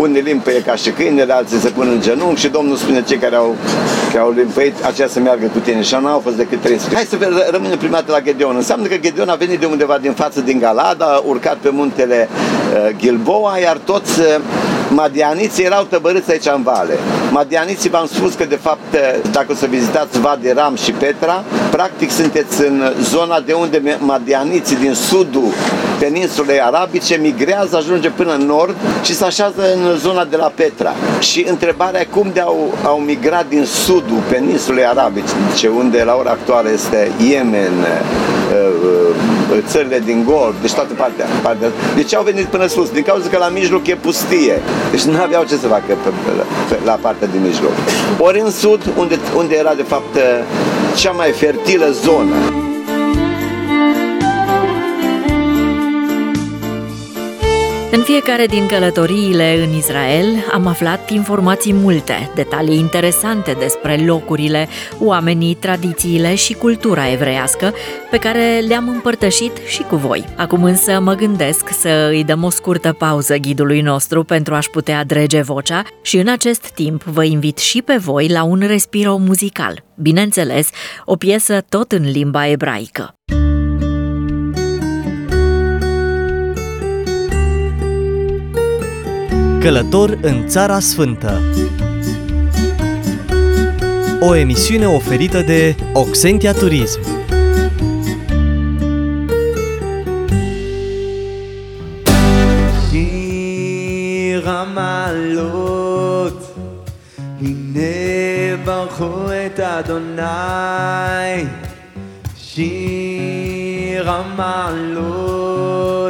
unii 0.01 0.21
limpăie 0.21 0.63
ca 0.63 0.75
și 0.75 0.91
câinele, 0.91 1.33
alții 1.33 1.59
se 1.59 1.69
pun 1.69 1.89
în 1.89 2.01
genunchi 2.01 2.41
și 2.41 2.49
Domnul 2.49 2.77
spune 2.77 3.03
cei 3.03 3.17
care 3.17 3.35
au, 3.35 3.57
care 4.09 4.19
au 4.19 4.31
limpăit, 4.31 4.85
aceea 4.85 5.09
să 5.09 5.21
meargă 5.21 5.47
cu 5.47 5.59
tine 5.59 5.83
și 5.83 5.97
nu 6.01 6.09
au 6.09 6.19
fost 6.19 6.37
decât 6.37 6.61
300. 6.61 6.95
Hai 6.95 7.05
să 7.05 7.49
rămânem 7.51 7.79
prima 7.79 7.97
dată 7.97 8.13
la 8.13 8.21
Gedeon. 8.21 8.57
Înseamnă 8.57 8.87
că 8.87 8.97
Gedeon 8.97 9.29
a 9.29 9.35
venit 9.35 9.61
de 9.61 9.67
undeva 9.67 9.99
din 9.99 10.13
față 10.13 10.41
din 10.41 10.59
Galad, 10.59 11.03
a 11.03 11.23
urcat 11.27 11.57
pe 11.57 11.69
muntele 11.73 12.29
uh, 12.29 12.97
Gilboa, 12.97 13.59
iar 13.59 13.77
toți 13.77 14.21
uh, 14.21 14.27
Madianiții 14.97 15.65
erau 15.65 15.83
tăbărâți 15.83 16.31
aici 16.31 16.47
în 16.47 16.63
vale. 16.63 16.99
Madianiții 17.31 17.91
v-am 17.91 18.07
spus 18.07 18.35
că 18.35 18.45
de 18.45 18.59
fapt, 18.63 18.97
dacă 19.31 19.47
o 19.51 19.55
să 19.55 19.67
vizitați 19.67 20.21
Vade 20.21 20.53
Ram 20.53 20.77
și 20.77 20.93
Petra, 20.93 21.45
practic 21.71 22.11
sunteți 22.11 22.61
în 22.67 22.93
zona 23.03 23.41
de 23.41 23.53
unde 23.53 23.99
madianiții 23.99 24.77
din 24.77 24.95
sudul 24.95 25.53
peninsulei 25.99 26.61
arabice 26.61 27.15
migrează, 27.17 27.77
ajunge 27.77 28.11
până 28.11 28.35
în 28.35 28.47
nord 28.47 28.77
și 29.03 29.15
se 29.15 29.25
așează 29.25 29.63
în 29.75 29.97
zona 29.99 30.25
de 30.25 30.37
la 30.37 30.53
Petra. 30.55 30.93
Și 31.21 31.47
întrebarea 31.49 32.01
e 32.01 32.05
cum 32.05 32.31
de 32.33 32.41
au, 32.41 32.75
au 32.85 32.99
migrat 32.99 33.49
din 33.49 33.65
sudul 33.65 34.23
peninsulei 34.31 34.85
arabice, 34.85 35.69
unde 35.77 36.03
la 36.03 36.15
ora 36.15 36.31
actuală 36.31 36.71
este 36.73 37.11
Yemen, 37.29 37.87
țările 39.67 39.99
din 40.05 40.25
Golf, 40.25 40.55
deci 40.61 40.73
toată 40.73 40.95
partea, 40.95 41.27
partea. 41.43 41.69
De 41.95 42.03
ce 42.03 42.17
au 42.17 42.23
venit 42.23 42.45
până 42.45 42.67
sus? 42.67 42.91
Din 42.91 43.03
cauza 43.03 43.29
că 43.29 43.39
la 43.39 43.49
mijloc 43.49 43.87
e 43.87 43.95
pustie. 43.95 44.61
Deci 44.91 45.03
nu 45.03 45.21
aveau 45.23 45.45
ce 45.45 45.57
să 45.57 45.67
facă 45.67 45.83
pe, 45.87 46.09
pe, 46.25 46.31
pe, 46.69 46.77
la 46.85 46.93
partea 46.93 47.29
din 47.29 47.43
mijloc. 47.43 47.73
Ori 48.19 48.41
în 48.41 48.51
sud, 48.51 48.81
unde, 48.97 49.19
unde 49.37 49.55
era 49.55 49.75
de 49.75 49.83
fapt 49.83 50.17
cea 50.95 51.11
mai 51.11 51.31
fertilă 51.31 51.91
zonă. 51.91 52.35
Fiecare 58.07 58.47
din 58.47 58.67
călătoriile 58.67 59.65
în 59.65 59.77
Israel 59.77 60.27
am 60.53 60.67
aflat 60.67 61.11
informații 61.11 61.73
multe, 61.73 62.31
detalii 62.35 62.79
interesante 62.79 63.57
despre 63.59 63.97
locurile, 63.97 64.69
oamenii, 64.99 65.55
tradițiile 65.55 66.35
și 66.35 66.53
cultura 66.55 67.11
evreiască 67.11 67.75
pe 68.11 68.19
care 68.19 68.65
le-am 68.69 68.89
împărtășit 68.89 69.57
și 69.67 69.83
cu 69.83 69.97
voi. 69.97 70.25
Acum 70.37 70.65
însă 70.65 71.01
mă 71.01 71.15
gândesc 71.15 71.69
să 71.69 72.09
îi 72.11 72.25
dăm 72.25 72.45
o 72.45 72.51
scurtă 72.51 72.93
pauză 72.93 73.37
ghidului 73.37 73.81
nostru 73.81 74.25
pentru 74.25 74.55
a-și 74.55 74.71
putea 74.71 75.05
drege 75.05 75.43
vocea 75.43 75.83
și 76.03 76.17
în 76.17 76.29
acest 76.29 76.67
timp 76.69 77.03
vă 77.03 77.25
invit 77.25 77.59
și 77.59 77.83
pe 77.83 77.97
voi 77.97 78.29
la 78.29 78.43
un 78.43 78.63
respiro 78.67 79.17
muzical. 79.17 79.85
Bineînțeles, 79.95 80.71
o 81.05 81.17
piesă 81.17 81.65
tot 81.69 81.93
în 81.93 82.11
limba 82.11 82.47
ebraică. 82.47 83.15
Călător 89.60 90.18
în 90.22 90.48
Țara 90.48 90.80
Sfântă 90.80 91.42
O 94.20 94.36
emisiune 94.36 94.86
oferită 94.86 95.42
de 95.42 95.76
Oxentia 95.94 96.54
Turism 96.54 97.00
שיר 104.42 104.50
המעלות, 104.50 106.56
הנה 107.42 108.58
ברכו 108.66 109.26
את 109.46 109.60
אדוני, 109.60 111.46
שיר 112.38 114.12
המעלות, 114.12 114.84
הנה 114.84 116.05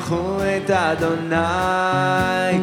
ברכו 0.00 0.38
את 0.56 0.70
אדוני, 0.70 1.36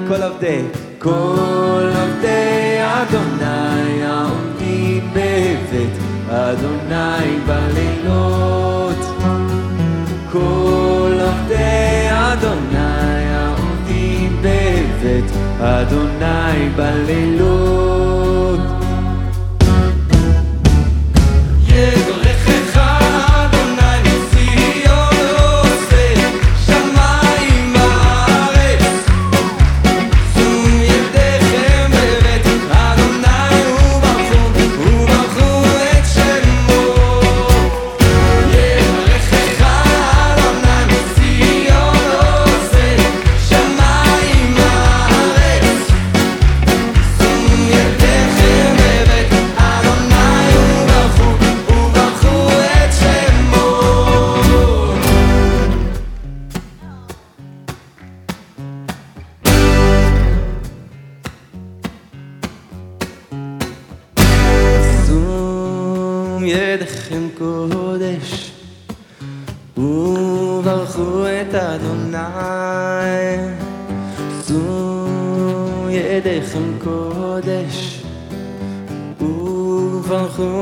כל 0.07 0.23
עובדי, 0.23 0.61
כל 0.99 1.89
עובדי 1.99 2.77
אדוני 2.79 4.03
העומדים 4.03 5.09
בבית 5.11 5.97
אדוני 6.29 7.37
בלילות. 7.47 8.97
כל 10.31 11.19
עובדי 11.21 12.07
אדוני 12.11 13.35
העומדים 13.35 14.41
בבית 14.41 15.31
אדוני 15.61 16.69
בלילות. 16.75 17.96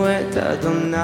את 0.04 0.37
אדוני 0.37 0.97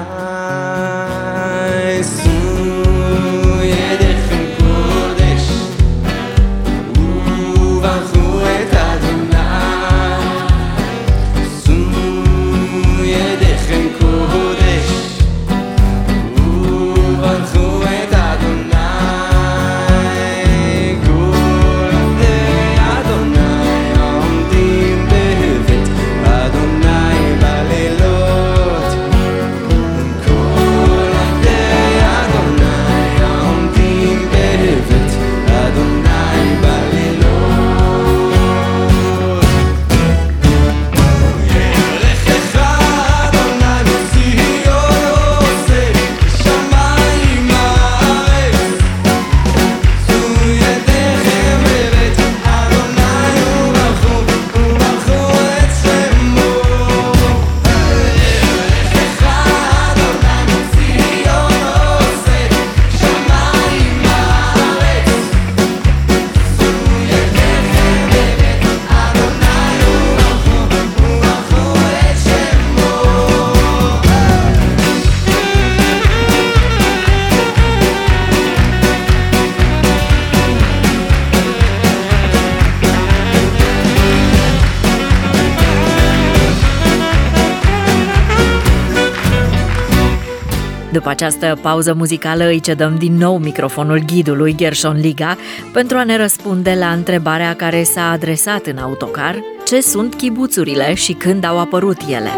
După 90.92 91.08
această 91.08 91.58
pauză 91.62 91.94
muzicală 91.94 92.44
îi 92.44 92.60
cedăm 92.60 92.96
din 92.98 93.16
nou 93.16 93.38
microfonul 93.38 94.02
ghidului 94.06 94.54
Gershon 94.56 94.96
Liga 95.00 95.36
pentru 95.72 95.96
a 95.96 96.04
ne 96.04 96.16
răspunde 96.16 96.76
la 96.78 96.88
întrebarea 96.88 97.54
care 97.54 97.82
s-a 97.82 98.10
adresat 98.10 98.66
în 98.66 98.78
autocar, 98.78 99.42
ce 99.64 99.80
sunt 99.80 100.14
chibuțurile 100.14 100.94
și 100.94 101.12
când 101.12 101.44
au 101.44 101.58
apărut 101.58 102.00
ele. 102.08 102.30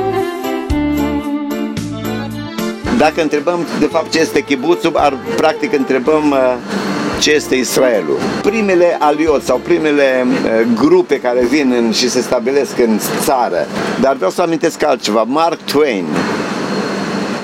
Dacă 2.98 3.22
întrebăm 3.22 3.66
de 3.78 3.86
fapt 3.86 4.12
ce 4.12 4.20
este 4.20 4.40
chibuțul, 4.40 4.96
ar, 4.96 5.16
practic 5.36 5.72
întrebăm 5.72 6.30
uh, 6.30 6.54
ce 7.20 7.32
este 7.32 7.54
Israelul. 7.54 8.18
Primele 8.42 8.96
alioți 8.98 9.46
sau 9.46 9.56
primele 9.56 10.26
uh, 10.26 10.66
grupe 10.74 11.20
care 11.20 11.44
vin 11.44 11.74
în, 11.76 11.92
și 11.92 12.08
se 12.08 12.20
stabilesc 12.20 12.78
în 12.78 12.98
țară. 13.20 13.66
Dar 14.00 14.14
vreau 14.16 14.30
să 14.30 14.42
amintesc 14.42 14.84
altceva. 14.84 15.22
Mark 15.22 15.58
Twain, 15.60 16.04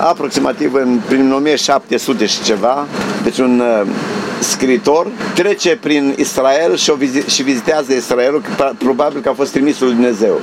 aproximativ 0.07 0.73
în, 0.73 0.99
prin 1.07 1.31
1700 1.31 2.25
și 2.25 2.41
ceva, 2.41 2.87
deci 3.23 3.37
un 3.37 3.59
uh, 3.59 3.87
scritor, 4.39 5.07
trece 5.33 5.77
prin 5.81 6.15
Israel 6.17 6.75
și, 6.75 6.89
o 6.89 6.95
vizi- 6.95 7.27
și 7.27 7.43
vizitează 7.43 7.93
Israelul, 7.93 8.41
că 8.41 8.71
probabil 8.77 9.21
că 9.21 9.29
a 9.29 9.33
fost 9.33 9.51
trimisul 9.51 9.87
lui 9.87 9.95
Dumnezeu. 9.95 10.39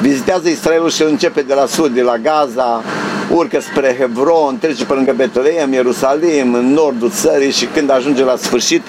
Vizitează 0.00 0.48
Israelul 0.48 0.90
și 0.90 1.02
începe 1.02 1.42
de 1.42 1.54
la 1.54 1.66
sud, 1.66 1.94
de 1.94 2.02
la 2.02 2.16
Gaza, 2.16 2.82
urcă 3.30 3.60
spre 3.60 3.96
Hebron, 3.98 4.58
trece 4.58 4.84
pe 4.84 4.92
lângă 4.92 5.12
Betlehem, 5.16 5.72
Ierusalim, 5.72 6.54
în 6.54 6.72
nordul 6.72 7.10
țării 7.10 7.50
și 7.50 7.64
când 7.74 7.90
ajunge 7.90 8.24
la 8.24 8.36
sfârșit, 8.36 8.82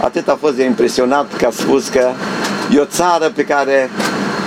atât 0.00 0.28
a 0.28 0.36
fost 0.40 0.54
de 0.54 0.64
impresionat 0.64 1.36
că 1.36 1.46
a 1.46 1.50
spus 1.50 1.88
că 1.88 2.10
e 2.74 2.78
o 2.78 2.84
țară 2.84 3.32
pe 3.34 3.44
care 3.44 3.90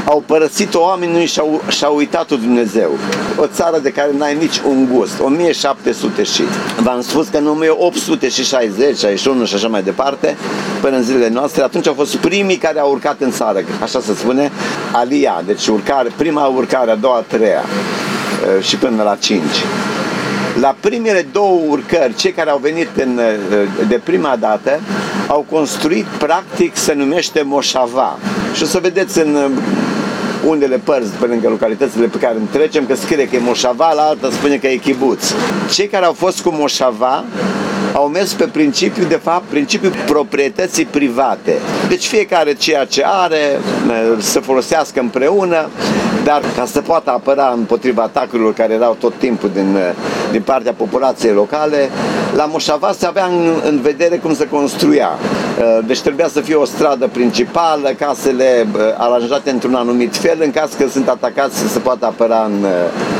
au 0.09 0.23
părăsit-o 0.25 0.79
oamenii 0.79 1.25
și 1.25 1.39
au, 1.39 1.61
și-au 1.67 1.95
uitat-o 1.95 2.35
Dumnezeu. 2.35 2.89
O 3.35 3.45
țară 3.45 3.79
de 3.79 3.91
care 3.91 4.09
n-ai 4.17 4.35
nici 4.35 4.61
un 4.67 4.87
gust. 4.93 5.19
1700 5.19 6.23
și. 6.23 6.43
V-am 6.81 7.01
spus 7.01 7.27
că 7.27 7.37
în 7.37 7.47
1860, 7.47 8.97
61 8.97 9.45
și 9.45 9.55
așa 9.55 9.67
mai 9.67 9.83
departe, 9.83 10.37
până 10.81 10.95
în 10.95 11.03
zilele 11.03 11.29
noastre, 11.29 11.63
atunci 11.63 11.87
au 11.87 11.93
fost 11.93 12.15
primii 12.15 12.55
care 12.55 12.79
au 12.79 12.91
urcat 12.91 13.21
în 13.21 13.31
țară. 13.31 13.59
Așa 13.81 13.99
se 13.99 14.13
spune, 14.13 14.51
Alia, 14.91 15.43
deci 15.45 15.67
urcare, 15.67 16.11
prima 16.15 16.45
urcare, 16.45 16.91
a 16.91 16.95
doua, 16.95 17.15
a 17.15 17.23
treia 17.27 17.63
eh, 17.63 18.63
și 18.63 18.75
până 18.75 19.03
la 19.03 19.15
5. 19.15 19.41
La 20.59 20.75
primele 20.79 21.27
două 21.31 21.61
urcări, 21.67 22.15
cei 22.15 22.31
care 22.31 22.49
au 22.49 22.57
venit 22.57 22.89
în, 22.95 23.19
de 23.87 24.01
prima 24.03 24.35
dată, 24.39 24.79
au 25.27 25.45
construit, 25.51 26.05
practic, 26.05 26.75
se 26.75 26.93
numește 26.93 27.41
Moșava. 27.41 28.17
Și 28.53 28.63
o 28.63 28.65
să 28.65 28.79
vedeți 28.79 29.19
în 29.19 29.51
unele 30.47 30.77
părți 30.83 31.09
pe 31.09 31.25
lângă 31.25 31.49
localitățile 31.49 32.05
pe 32.05 32.17
care 32.17 32.35
îmi 32.35 32.47
trecem, 32.51 32.85
că 32.85 32.95
scrie 32.95 33.27
că 33.27 33.35
e 33.35 33.39
Moșava, 33.39 33.93
la 33.93 34.01
alta 34.01 34.29
spune 34.31 34.55
că 34.55 34.67
e 34.67 34.75
Chibuț. 34.75 35.31
Cei 35.73 35.87
care 35.87 36.05
au 36.05 36.13
fost 36.13 36.41
cu 36.41 36.49
Moșava 36.49 37.23
au 37.93 38.07
mers 38.07 38.33
pe 38.33 38.45
principiu, 38.45 39.03
de 39.03 39.19
fapt, 39.23 39.43
principiul 39.43 39.93
proprietății 40.05 40.85
private. 40.85 41.53
Deci 41.89 42.05
fiecare 42.05 42.53
ceea 42.53 42.85
ce 42.85 43.03
are 43.05 43.59
să 44.19 44.39
folosească 44.39 44.99
împreună, 44.99 45.69
dar 46.23 46.41
ca 46.55 46.65
să 46.65 46.81
poată 46.81 47.09
apăra 47.09 47.53
împotriva 47.55 48.03
atacurilor 48.03 48.53
care 48.53 48.73
erau 48.73 48.97
tot 48.99 49.13
timpul 49.17 49.49
din, 49.53 49.77
din 50.31 50.41
partea 50.41 50.73
populației 50.73 51.33
locale, 51.33 51.89
la 52.35 52.45
Moșava 52.45 52.91
se 52.97 53.05
avea 53.05 53.25
în, 53.25 53.61
în 53.63 53.81
vedere 53.81 54.15
cum 54.15 54.35
se 54.35 54.47
construia. 54.47 55.09
Deci 55.85 56.01
trebuia 56.01 56.27
să 56.27 56.41
fie 56.41 56.55
o 56.55 56.65
stradă 56.65 57.07
principală, 57.07 57.89
casele 57.89 58.67
aranjate 58.97 59.49
într-un 59.49 59.73
anumit 59.73 60.15
fel, 60.15 60.37
în 60.39 60.51
caz 60.51 60.73
că 60.73 60.87
sunt 60.87 61.07
atacați 61.09 61.57
să 61.57 61.67
se 61.67 61.79
poată 61.79 62.05
apăra 62.05 62.43
în, 62.43 62.65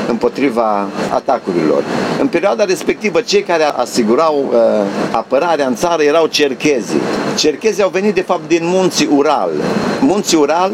împotriva 0.08 0.88
atacurilor. 1.14 1.84
În 2.20 2.28
perioada 2.28 2.64
respectivă, 2.64 3.22
cei 3.22 3.42
care 3.42 3.64
asigurau 3.64 4.50
uh, 4.52 4.60
apărarea 5.12 5.68
în 5.68 5.76
țară 5.76 6.04
erau 6.04 6.26
cerchezii. 6.26 7.02
Cerchezii 7.38 7.84
au 7.84 7.90
venit 7.90 8.14
de 8.16 8.22
fapt 8.22 8.48
din 8.48 8.62
munții 8.64 9.10
Ural. 9.16 9.50
Munții 10.00 10.38
Ural 10.38 10.72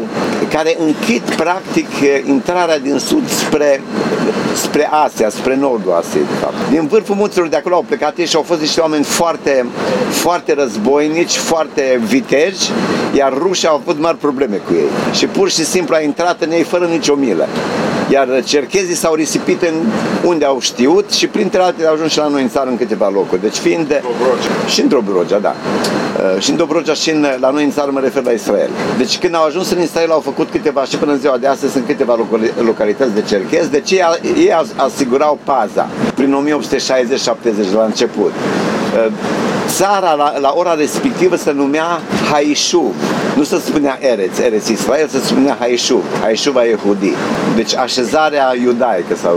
care 0.50 0.76
închid 0.78 1.34
practic 1.34 1.88
intrarea 2.26 2.78
din 2.78 2.98
sud 2.98 3.28
spre, 3.28 3.80
spre 4.54 4.88
Asia, 5.04 5.28
spre 5.28 5.56
nordul 5.56 5.92
Asiei 5.92 6.22
de 6.22 6.34
fapt. 6.40 6.54
Din 6.70 6.86
vârful 6.86 7.14
munților 7.14 7.48
de 7.48 7.56
acolo 7.56 7.74
au 7.74 7.84
plecat 7.88 8.18
ei 8.18 8.26
și 8.26 8.36
au 8.36 8.42
fost 8.42 8.60
niște 8.60 8.80
oameni 8.80 9.04
foarte, 9.04 9.66
foarte 10.10 10.54
războinici, 10.54 11.36
foarte 11.36 12.00
viteji, 12.04 12.70
iar 13.16 13.32
rușii 13.38 13.68
au 13.68 13.74
avut 13.74 14.00
mari 14.00 14.16
probleme 14.16 14.56
cu 14.56 14.72
ei. 14.72 14.88
Și 15.12 15.26
pur 15.26 15.50
și 15.50 15.64
simplu 15.64 15.94
a 15.94 16.00
intrat 16.00 16.42
în 16.42 16.50
ei 16.50 16.62
fără 16.62 16.84
nicio 16.86 17.14
milă. 17.14 17.48
Iar 18.10 18.42
cerchezii 18.44 18.94
s-au 18.94 19.14
risipit 19.14 19.62
în 19.62 19.74
unde 20.24 20.44
au 20.44 20.60
știut 20.60 21.10
și 21.10 21.26
printre 21.26 21.60
altele 21.60 21.86
au 21.86 21.94
ajuns 21.94 22.12
și 22.12 22.18
la 22.18 22.28
noi 22.28 22.42
în 22.42 22.48
țară 22.48 22.68
în 22.68 22.76
câteva 22.76 23.08
locuri. 23.08 23.40
Deci 23.40 23.56
fiind 23.56 23.88
de... 23.88 24.02
Și 24.66 24.80
în 24.80 24.88
Dobrogea, 24.88 25.38
da. 25.38 25.54
Uh, 25.54 26.42
și 26.42 26.50
în 26.50 26.56
Dobrogea 26.56 26.92
și 26.92 27.10
în, 27.10 27.26
la 27.40 27.50
noi 27.50 27.64
în 27.64 27.70
țară 27.70 27.90
mă 27.90 28.00
refer 28.00 28.24
la 28.24 28.30
Israel. 28.30 28.70
Deci 28.98 29.18
când 29.18 29.34
au 29.34 29.44
ajuns 29.44 29.70
în 29.70 29.82
Israel 29.82 30.10
au 30.10 30.20
făcut 30.20 30.50
câteva 30.50 30.84
și 30.84 30.96
până 30.96 31.12
în 31.12 31.18
ziua 31.18 31.36
de 31.36 31.46
astăzi 31.46 31.72
sunt 31.72 31.86
câteva 31.86 32.18
localități 32.64 33.14
de 33.14 33.22
cerchezi. 33.22 33.70
Deci 33.70 33.90
ei, 33.90 34.02
ei 34.36 34.52
asigurau 34.76 35.38
paza 35.44 35.88
prin 36.14 36.58
1860-70 37.70 37.74
la 37.74 37.84
început. 37.84 38.32
Uh, 38.94 39.12
țara 39.66 40.12
la, 40.12 40.38
la 40.38 40.52
ora 40.56 40.74
respectivă 40.74 41.36
se 41.36 41.52
numea 41.52 42.00
Haishuv. 42.32 42.94
Nu 43.36 43.42
se 43.42 43.56
spunea 43.64 43.98
Ereț, 44.00 44.38
Ereț 44.38 44.68
Israel, 44.68 45.08
se 45.08 45.18
spunea 45.18 45.56
Haishuv, 45.58 46.04
Haishuva 46.20 46.64
Yehudi. 46.64 47.12
Deci 47.56 47.76
așezarea 47.76 48.54
iudaică 48.62 49.14
sau 49.22 49.36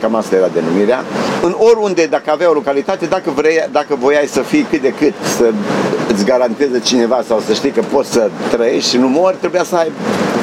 cam 0.00 0.14
asta 0.14 0.36
era 0.36 0.48
denumirea. 0.54 1.04
În 1.42 1.54
oriunde, 1.58 2.06
dacă 2.06 2.30
avea 2.30 2.50
o 2.50 2.52
localitate, 2.52 3.06
dacă, 3.06 3.30
vrei, 3.34 3.68
dacă 3.72 3.96
voiai 4.00 4.26
să 4.26 4.40
fii 4.40 4.66
cât 4.70 4.80
de 4.80 4.92
cât 4.98 5.14
să 5.36 5.52
îți 6.12 6.24
garanteze 6.24 6.80
cineva 6.80 7.24
sau 7.28 7.42
să 7.46 7.52
știi 7.52 7.70
că 7.70 7.82
poți 7.92 8.12
să 8.12 8.30
trăiești 8.50 8.90
și 8.90 8.96
nu 8.96 9.08
mori, 9.08 9.36
trebuia 9.36 9.64
să 9.64 9.76
ai 9.76 9.92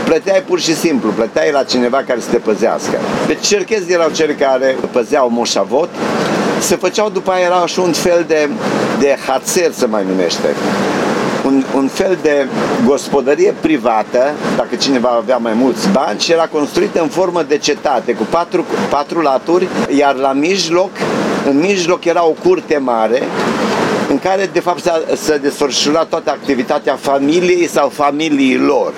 plăteai 0.04 0.44
pur 0.48 0.60
și 0.60 0.76
simplu, 0.76 1.10
plăteai 1.10 1.52
la 1.52 1.64
cineva 1.64 2.04
care 2.08 2.20
să 2.20 2.30
te 2.30 2.38
păzească. 2.38 2.98
Deci 3.28 3.48
cerchezii 3.48 3.94
erau 3.94 4.10
cei 4.10 4.36
care 4.36 4.76
păzeau 4.92 5.30
moșavot, 5.30 5.90
se 6.60 6.76
făceau 6.76 7.10
după 7.10 7.32
aia 7.32 7.46
era 7.46 7.66
și 7.66 7.80
un 7.80 7.92
fel 7.92 8.26
de, 8.28 8.50
de 9.00 9.18
hațer 9.28 9.72
se 9.72 9.86
mai 9.86 10.04
numește 10.08 10.48
un, 11.74 11.82
un 11.82 11.88
fel 11.88 12.18
de 12.22 12.48
gospodărie 12.86 13.54
privată, 13.62 14.32
dacă 14.56 14.76
cineva 14.76 15.10
avea 15.10 15.38
mai 15.38 15.54
mulți 15.54 15.90
bani, 15.90 16.20
și 16.20 16.32
era 16.32 16.48
construită 16.48 17.02
în 17.02 17.08
formă 17.08 17.44
de 17.44 17.58
cetate, 17.58 18.14
cu 18.14 18.24
patru, 18.30 18.66
patru 18.90 19.22
laturi, 19.22 19.68
iar 19.98 20.16
la 20.16 20.32
mijloc, 20.32 20.90
în 21.50 21.60
mijloc 21.60 22.06
era 22.06 22.26
o 22.26 22.36
curte 22.44 22.78
mare, 22.78 23.22
în 24.10 24.20
care 24.20 24.50
de 24.54 24.60
fapt 24.60 24.92
se 25.16 25.38
desfășura 25.38 26.04
toată 26.04 26.30
activitatea 26.30 26.98
familiei 27.02 27.68
sau 27.68 27.90
familiilor. 27.90 28.94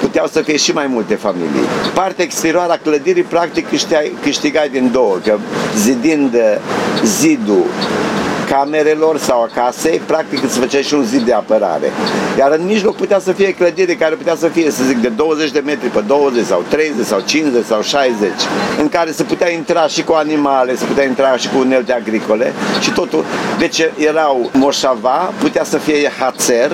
Puteau 0.00 0.26
să 0.26 0.40
fie 0.40 0.56
și 0.56 0.72
mai 0.72 0.86
multe 0.86 1.14
familii. 1.14 1.68
Partea 1.94 2.24
exterioară 2.24 2.72
a 2.72 2.78
clădirii 2.82 3.22
practic 3.22 3.68
câștigai, 3.68 4.12
câștigai 4.22 4.68
din 4.68 4.90
două, 4.92 5.16
că 5.24 5.38
zidind 5.76 6.36
zidul 7.04 7.64
camerelor 8.50 9.18
sau 9.18 9.42
a 9.42 9.48
casei, 9.54 10.00
practic 10.06 10.42
îți 10.42 10.58
făcea 10.58 10.80
și 10.80 10.94
un 10.94 11.04
zid 11.04 11.22
de 11.22 11.32
apărare. 11.32 11.90
Iar 12.38 12.52
în 12.52 12.64
mijloc 12.66 12.96
putea 12.96 13.18
să 13.18 13.32
fie 13.32 13.54
clădire 13.54 13.94
care 13.94 14.14
putea 14.14 14.34
să 14.36 14.48
fie, 14.48 14.70
să 14.70 14.82
zic, 14.84 14.96
de 14.96 15.08
20 15.08 15.50
de 15.50 15.62
metri 15.64 15.88
pe 15.88 16.02
20 16.06 16.44
sau 16.44 16.64
30 16.68 17.06
sau 17.06 17.20
50 17.24 17.64
sau 17.64 17.82
60, 17.82 18.30
în 18.80 18.88
care 18.88 19.10
se 19.10 19.22
putea 19.22 19.50
intra 19.50 19.86
și 19.86 20.02
cu 20.02 20.12
animale, 20.12 20.76
se 20.76 20.84
putea 20.84 21.04
intra 21.04 21.36
și 21.36 21.48
cu 21.48 21.58
unelte 21.58 21.92
agricole 21.92 22.52
și 22.80 22.90
totul. 22.90 23.24
Deci 23.58 23.80
erau 23.98 24.50
moșava, 24.52 25.32
putea 25.40 25.64
să 25.64 25.78
fie 25.78 26.10
hațer, 26.18 26.72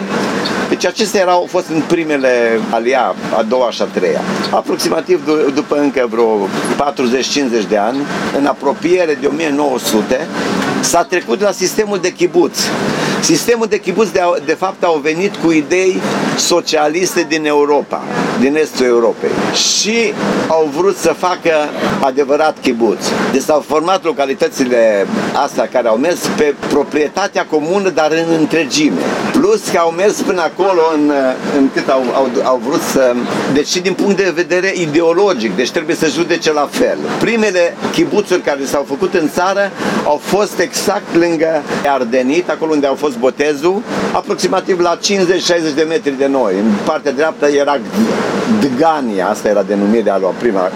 deci 0.68 0.86
acestea 0.86 1.20
erau, 1.20 1.38
au 1.38 1.46
fost 1.50 1.68
în 1.68 1.82
primele 1.86 2.60
alia, 2.70 3.14
a 3.36 3.42
doua 3.42 3.70
și 3.70 3.82
a 3.82 3.84
treia. 3.84 4.20
Aproximativ 4.50 5.20
d- 5.24 5.54
după 5.54 5.76
încă 5.76 6.06
vreo 6.10 6.48
40-50 7.64 7.68
de 7.68 7.76
ani, 7.76 7.98
în 8.38 8.46
apropiere 8.46 9.18
de 9.20 9.26
1900, 9.26 10.26
s-a 10.86 11.02
trecut 11.04 11.40
la 11.40 11.50
sistemul 11.50 11.98
de 11.98 12.12
chibuț. 12.12 12.58
Sistemul 13.20 13.66
de 13.66 13.80
chibuț 13.80 14.08
de, 14.08 14.20
de 14.44 14.52
fapt 14.52 14.82
au 14.84 15.00
venit 15.02 15.36
cu 15.36 15.50
idei 15.50 16.00
socialiste 16.38 17.26
din 17.28 17.46
Europa, 17.46 18.02
din 18.40 18.56
estul 18.56 18.86
Europei 18.86 19.30
și 19.52 20.12
au 20.48 20.70
vrut 20.76 20.96
să 20.96 21.12
facă 21.18 21.50
adevărat 22.00 22.56
chibuț. 22.62 22.98
Deci 23.32 23.42
s-au 23.42 23.64
format 23.68 24.04
localitățile 24.04 25.06
astea 25.44 25.68
care 25.72 25.88
au 25.88 25.96
mers 25.96 26.18
pe 26.36 26.54
proprietatea 26.68 27.46
comună, 27.50 27.88
dar 27.88 28.10
în 28.10 28.34
întregime. 28.38 29.00
Plus 29.46 29.68
că 29.72 29.78
au 29.78 29.90
mers 29.90 30.20
până 30.20 30.40
acolo 30.40 30.80
în, 30.94 31.12
în 31.58 31.68
cât 31.74 31.88
au, 31.88 32.02
au, 32.14 32.28
au 32.44 32.60
vrut 32.66 32.80
să... 32.80 33.14
Deci 33.52 33.66
și 33.66 33.80
din 33.80 33.92
punct 33.92 34.16
de 34.16 34.32
vedere 34.34 34.72
ideologic, 34.76 35.56
deci 35.56 35.70
trebuie 35.70 35.96
să 35.96 36.06
judece 36.06 36.52
la 36.52 36.68
fel. 36.70 36.98
Primele 37.18 37.76
chibuțuri 37.92 38.40
care 38.40 38.64
s-au 38.64 38.84
făcut 38.88 39.14
în 39.14 39.28
țară 39.30 39.70
au 40.04 40.20
fost 40.22 40.58
exact 40.58 41.14
lângă 41.14 41.62
Ardenit, 41.86 42.50
acolo 42.50 42.72
unde 42.72 42.86
au 42.86 42.94
fost 42.94 43.18
botezul, 43.18 43.82
aproximativ 44.12 44.80
la 44.80 44.98
50-60 44.98 45.00
de 45.74 45.86
metri 45.88 46.18
de 46.18 46.26
noi. 46.26 46.54
În 46.54 46.72
partea 46.84 47.12
dreaptă 47.12 47.46
era 47.46 47.78
Dgania, 48.60 49.28
asta 49.28 49.48
era 49.48 49.62
denumirea 49.62 50.18
lui 50.18 50.30
prima, 50.38 50.70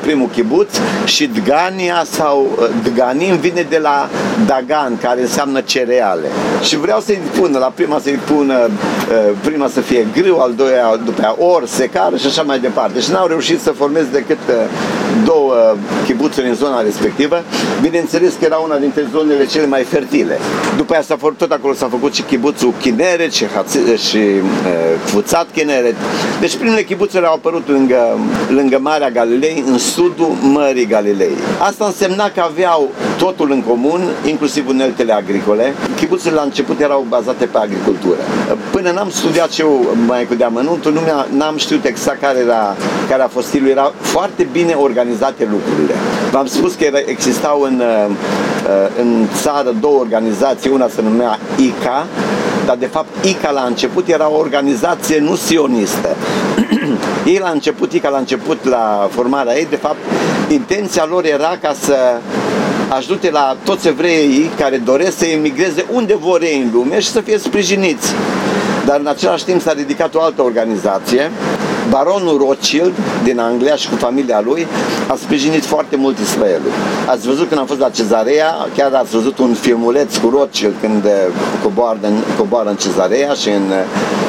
primul 0.00 0.28
chibuț 0.28 0.68
și 1.04 1.26
Dgania 1.26 2.04
sau 2.10 2.58
Dganim 2.82 3.36
vine 3.36 3.66
de 3.68 3.78
la 3.78 4.08
Dagan, 4.46 4.98
care 5.02 5.20
înseamnă 5.20 5.60
cereale. 5.60 6.26
Și 6.62 6.76
vreau 6.76 7.00
să-i 7.00 7.20
pună, 7.38 7.58
la 7.58 7.72
prima 7.74 7.98
să-i 8.02 8.18
pună, 8.26 8.68
prima 9.44 9.68
să 9.68 9.80
fie 9.80 10.06
grâu, 10.14 10.38
al 10.38 10.52
doilea 10.56 10.96
după 10.96 11.20
aia 11.20 11.34
or, 11.38 11.66
secară 11.66 12.16
și 12.16 12.26
așa 12.26 12.42
mai 12.42 12.58
departe. 12.58 13.00
Și 13.00 13.10
n-au 13.10 13.26
reușit 13.26 13.60
să 13.60 13.70
formeze 13.70 14.08
decât 14.12 14.38
două 15.24 15.54
chibuțuri 16.06 16.48
în 16.48 16.54
zona 16.54 16.80
respectivă. 16.82 17.42
Bineînțeles 17.80 18.32
că 18.38 18.44
era 18.44 18.56
una 18.56 18.76
dintre 18.76 19.08
zonele 19.12 19.46
cele 19.46 19.66
mai 19.66 19.82
fertile. 19.82 20.38
După 20.76 20.92
aia 20.92 21.02
s-a 21.02 21.16
făcut, 21.16 21.38
tot 21.38 21.50
acolo 21.52 21.74
s-a 21.74 21.88
făcut 21.90 22.14
și 22.14 22.22
chibuțul 22.22 22.72
Chineret 22.80 23.32
și, 23.32 23.44
Haț- 23.44 24.00
și 24.08 24.16
uh, 24.16 24.42
Fuțat 25.04 25.46
Chineret. 25.54 25.94
Deci 26.40 26.56
primele 26.56 26.82
chibuțuri 26.82 27.26
au 27.26 27.34
apărut 27.34 27.68
lângă, 27.68 28.18
lângă 28.48 28.78
Marea 28.80 29.10
Galilei, 29.10 29.64
în 29.66 29.78
sudul 29.78 30.32
Mării 30.40 30.86
Galilei. 30.86 31.30
Asta 31.58 31.84
însemna 31.84 32.30
că 32.30 32.40
aveau 32.40 32.88
totul 33.24 33.50
în 33.50 33.62
comun, 33.62 34.00
inclusiv 34.26 34.68
uneltele 34.68 35.12
agricole. 35.12 35.74
Chibuțurile 35.96 36.34
la 36.40 36.42
început 36.42 36.80
erau 36.80 37.06
bazate 37.08 37.44
pe 37.44 37.58
agricultură. 37.58 38.18
Până 38.70 38.90
n-am 38.90 39.10
studiat 39.10 39.50
și 39.50 39.60
eu 39.60 39.94
mai 40.06 40.24
cu 40.26 40.34
deamănuntul, 40.34 40.92
nu 40.92 41.00
mi-a- 41.00 41.26
n-am 41.36 41.56
știut 41.56 41.84
exact 41.84 42.20
care, 42.20 42.38
era, 42.38 42.76
care 43.08 43.22
a 43.22 43.28
fost 43.28 43.46
stilul. 43.46 43.68
Era 43.68 43.92
foarte 44.00 44.48
bine 44.52 44.72
organizate 44.72 45.48
lucrurile. 45.50 45.94
V-am 46.30 46.46
spus 46.46 46.74
că 46.74 46.84
era, 46.84 46.98
existau 47.06 47.60
în, 47.60 47.80
uh, 47.80 48.06
uh, 48.08 49.00
în 49.00 49.26
țară 49.42 49.74
două 49.80 49.98
organizații, 49.98 50.70
una 50.70 50.88
se 50.88 51.02
numea 51.02 51.38
ICA, 51.56 52.06
dar 52.66 52.76
de 52.76 52.86
fapt 52.86 53.24
ICA 53.24 53.50
la 53.50 53.62
început 53.62 54.08
era 54.08 54.30
o 54.30 54.38
organizație 54.38 55.18
nu 55.18 55.34
sionistă. 55.34 56.08
ei 57.32 57.38
la 57.42 57.48
început, 57.48 57.92
ICA 57.92 58.08
la 58.08 58.18
început 58.18 58.64
la 58.68 59.08
formarea 59.10 59.56
ei, 59.56 59.66
de 59.70 59.76
fapt, 59.76 59.98
intenția 60.48 61.06
lor 61.10 61.24
era 61.24 61.56
ca 61.62 61.74
să 61.80 61.94
ajute 62.90 63.30
la 63.30 63.56
toți 63.64 63.88
evreii 63.88 64.50
care 64.58 64.76
doresc 64.76 65.18
să 65.18 65.26
emigreze 65.26 65.84
unde 65.92 66.16
vor 66.16 66.42
ei 66.42 66.60
în 66.60 66.70
lume 66.72 67.00
și 67.00 67.08
să 67.08 67.20
fie 67.20 67.38
sprijiniți. 67.38 68.12
Dar 68.86 68.98
în 69.00 69.06
același 69.06 69.44
timp 69.44 69.60
s-a 69.60 69.72
ridicat 69.72 70.14
o 70.14 70.20
altă 70.20 70.42
organizație, 70.42 71.30
baronul 71.90 72.38
Rothschild 72.38 72.92
din 73.24 73.38
Anglia 73.38 73.74
și 73.74 73.88
cu 73.88 73.94
familia 73.94 74.40
lui 74.40 74.66
a 75.08 75.16
sprijinit 75.16 75.64
foarte 75.64 75.96
mult 75.96 76.18
Israelul. 76.18 76.70
Ați 77.06 77.26
văzut 77.26 77.48
când 77.48 77.60
am 77.60 77.66
fost 77.66 77.80
la 77.80 77.88
Cezarea, 77.88 78.54
chiar 78.76 78.92
ați 78.92 79.10
văzut 79.10 79.38
un 79.38 79.54
filmuleț 79.54 80.16
cu 80.16 80.28
Rothschild 80.28 80.74
când 80.80 81.04
eh, 81.04 81.10
coboară 81.62 81.98
în, 82.02 82.14
coboară 82.38 82.68
în 82.68 82.76
Cezarea 82.76 83.32
și 83.32 83.48
în 83.48 83.70
eh, 83.70 83.84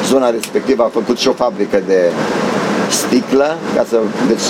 zona 0.06 0.30
respectivă 0.30 0.82
a 0.82 0.90
făcut 0.92 1.18
și 1.18 1.28
o 1.28 1.32
fabrică 1.32 1.82
de 1.86 2.10
sticlă, 2.90 3.56
ca 3.76 3.84
să, 3.88 3.96
deci 4.28 4.48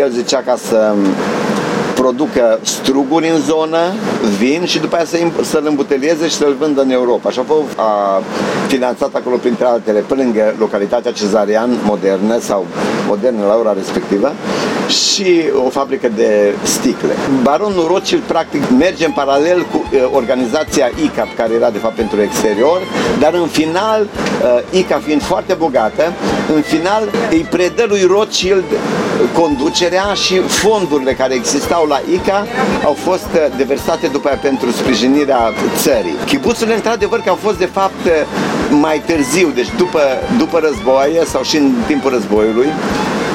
el 0.00 0.10
zicea 0.10 0.42
ca 0.46 0.56
să 0.68 0.94
producă 1.94 2.58
struguri 2.62 3.28
în 3.28 3.40
zonă, 3.40 3.78
vin 4.38 4.64
și 4.64 4.78
după 4.78 4.96
aia 4.96 5.04
să, 5.04 5.16
imp- 5.18 5.42
să-l 5.42 5.64
îmbutelieze 5.68 6.28
și 6.28 6.34
să-l 6.34 6.56
vândă 6.58 6.80
în 6.80 6.90
Europa. 6.90 7.30
Și 7.30 7.38
a, 7.38 7.42
fost, 7.42 7.78
a 7.78 8.22
finanțat 8.66 9.14
acolo, 9.14 9.36
printre 9.36 9.64
altele, 9.64 9.98
pe 10.00 10.14
lângă 10.14 10.54
localitatea 10.58 11.12
Cezarian 11.12 11.70
modernă 11.84 12.38
sau 12.38 12.66
modernă 13.06 13.46
la 13.46 13.56
ora 13.56 13.72
respectivă 13.72 14.32
și 14.92 15.42
o 15.66 15.68
fabrică 15.68 16.08
de 16.16 16.54
sticle. 16.62 17.16
Baronul 17.42 17.86
Rothschild 17.86 18.22
practic 18.22 18.62
merge 18.78 19.04
în 19.04 19.12
paralel 19.12 19.66
cu 19.72 19.84
uh, 19.92 20.08
organizația 20.12 20.90
ICAP, 21.04 21.36
care 21.36 21.52
era 21.54 21.70
de 21.70 21.78
fapt 21.78 21.94
pentru 21.94 22.20
exterior, 22.20 22.80
dar 23.18 23.34
în 23.34 23.46
final, 23.46 24.00
uh, 24.00 24.78
ICA 24.78 25.00
fiind 25.04 25.22
foarte 25.22 25.54
bogată, 25.54 26.12
în 26.54 26.60
final 26.60 27.08
îi 27.30 27.46
predă 27.50 27.84
lui 27.88 28.02
Rothschild 28.02 28.64
conducerea 29.34 30.12
și 30.12 30.38
fondurile 30.38 31.12
care 31.12 31.34
existau 31.34 31.86
la 31.86 32.00
ICA 32.12 32.46
au 32.84 32.92
fost 32.92 33.28
uh, 33.34 33.56
deversate 33.56 34.06
după 34.06 34.28
aia 34.28 34.38
pentru 34.42 34.70
sprijinirea 34.70 35.52
țării. 35.76 36.14
Chibuțurile, 36.26 36.74
într-adevăr, 36.74 37.20
că 37.20 37.28
au 37.28 37.38
fost 37.42 37.58
de 37.58 37.68
fapt 37.72 38.04
uh, 38.04 38.12
mai 38.70 39.02
târziu, 39.06 39.50
deci 39.54 39.68
după, 39.76 40.00
după 40.38 40.58
război 40.58 41.20
sau 41.24 41.42
și 41.42 41.56
în 41.56 41.72
timpul 41.86 42.10
războiului, 42.10 42.68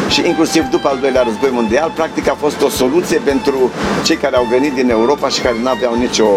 și 0.10 0.22
inclusiv 0.26 0.63
după 0.63 0.88
al 0.88 0.98
doilea 1.02 1.22
război 1.22 1.50
mondial, 1.54 1.91
practic 1.96 2.30
a 2.30 2.36
fost 2.39 2.62
o 2.62 2.70
soluție 2.70 3.17
pentru 3.24 3.72
cei 4.04 4.15
care 4.15 4.36
au 4.36 4.48
venit 4.50 4.74
din 4.74 4.89
Europa 4.89 5.28
și 5.30 5.41
care 5.41 5.56
nu 5.62 5.70
aveau 5.70 5.96
nicio... 5.96 6.28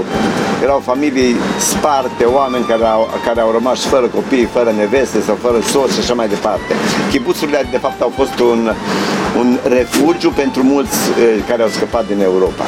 Erau 0.62 0.78
familii 0.78 1.36
sparte, 1.58 2.24
oameni 2.24 2.64
care 2.64 2.84
au, 2.84 3.08
care 3.24 3.40
au 3.40 3.50
rămas 3.50 3.84
fără 3.84 4.06
copii, 4.06 4.44
fără 4.44 4.70
neveste 4.76 5.20
sau 5.20 5.34
fără 5.34 5.60
soți 5.60 5.94
și 5.94 6.00
așa 6.00 6.14
mai 6.14 6.28
departe. 6.28 6.74
Chibuțurile, 7.10 7.68
de 7.70 7.76
fapt, 7.76 8.00
au 8.00 8.12
fost 8.16 8.38
un, 8.38 8.72
un 9.38 9.58
refugiu 9.62 10.30
pentru 10.30 10.62
mulți 10.62 10.98
eh, 11.08 11.42
care 11.48 11.62
au 11.62 11.68
scăpat 11.68 12.06
din 12.06 12.20
Europa. 12.20 12.64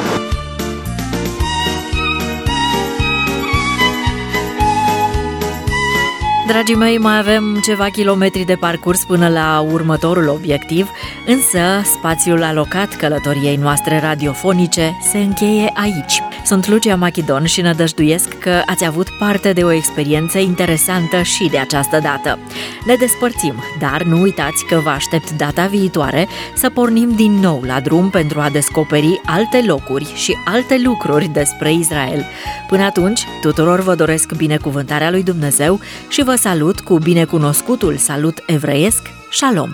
Dragii 6.52 6.74
mei, 6.74 6.98
mai 6.98 7.18
avem 7.18 7.60
ceva 7.64 7.88
kilometri 7.88 8.44
de 8.44 8.54
parcurs 8.54 9.04
până 9.04 9.28
la 9.28 9.66
următorul 9.70 10.28
obiectiv, 10.28 10.90
însă 11.26 11.58
spațiul 11.84 12.42
alocat 12.42 12.96
călătoriei 12.96 13.56
noastre 13.56 14.00
radiofonice 14.00 14.98
se 15.10 15.18
încheie 15.18 15.72
aici. 15.74 16.22
Sunt 16.44 16.68
Lucia 16.68 16.96
Machidon 16.96 17.44
și 17.44 17.60
nădăjduiesc 17.60 18.38
că 18.38 18.62
ați 18.66 18.84
avut 18.84 19.08
parte 19.18 19.52
de 19.52 19.62
o 19.62 19.72
experiență 19.72 20.38
interesantă 20.38 21.22
și 21.22 21.48
de 21.48 21.58
această 21.58 21.98
dată. 22.02 22.38
Ne 22.86 22.94
despărțim, 22.94 23.54
dar 23.78 24.02
nu 24.02 24.20
uitați 24.20 24.64
că 24.64 24.80
vă 24.84 24.90
aștept 24.90 25.30
data 25.30 25.66
viitoare 25.66 26.28
să 26.54 26.70
pornim 26.70 27.12
din 27.14 27.32
nou 27.32 27.62
la 27.66 27.80
drum 27.80 28.10
pentru 28.10 28.40
a 28.40 28.50
descoperi 28.50 29.20
alte 29.24 29.62
locuri 29.66 30.12
și 30.14 30.36
alte 30.44 30.80
lucruri 30.84 31.28
despre 31.32 31.72
Israel. 31.72 32.24
Până 32.68 32.82
atunci, 32.82 33.20
tuturor 33.40 33.80
vă 33.80 33.94
doresc 33.94 34.32
binecuvântarea 34.32 35.10
lui 35.10 35.22
Dumnezeu 35.22 35.80
și 36.08 36.22
vă 36.22 36.34
salut 36.42 36.80
cu 36.80 36.98
binecunoscutul 36.98 37.96
salut 37.96 38.42
evreiesc, 38.46 39.02
Shalom! 39.30 39.70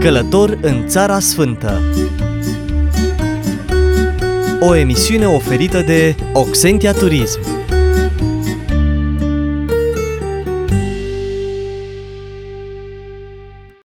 Călător 0.00 0.58
în 0.62 0.86
Țara 0.86 1.18
Sfântă 1.18 1.80
O 4.60 4.74
emisiune 4.74 5.26
oferită 5.26 5.80
de 5.80 6.14
Oxentia 6.32 6.92
Turism 6.92 7.40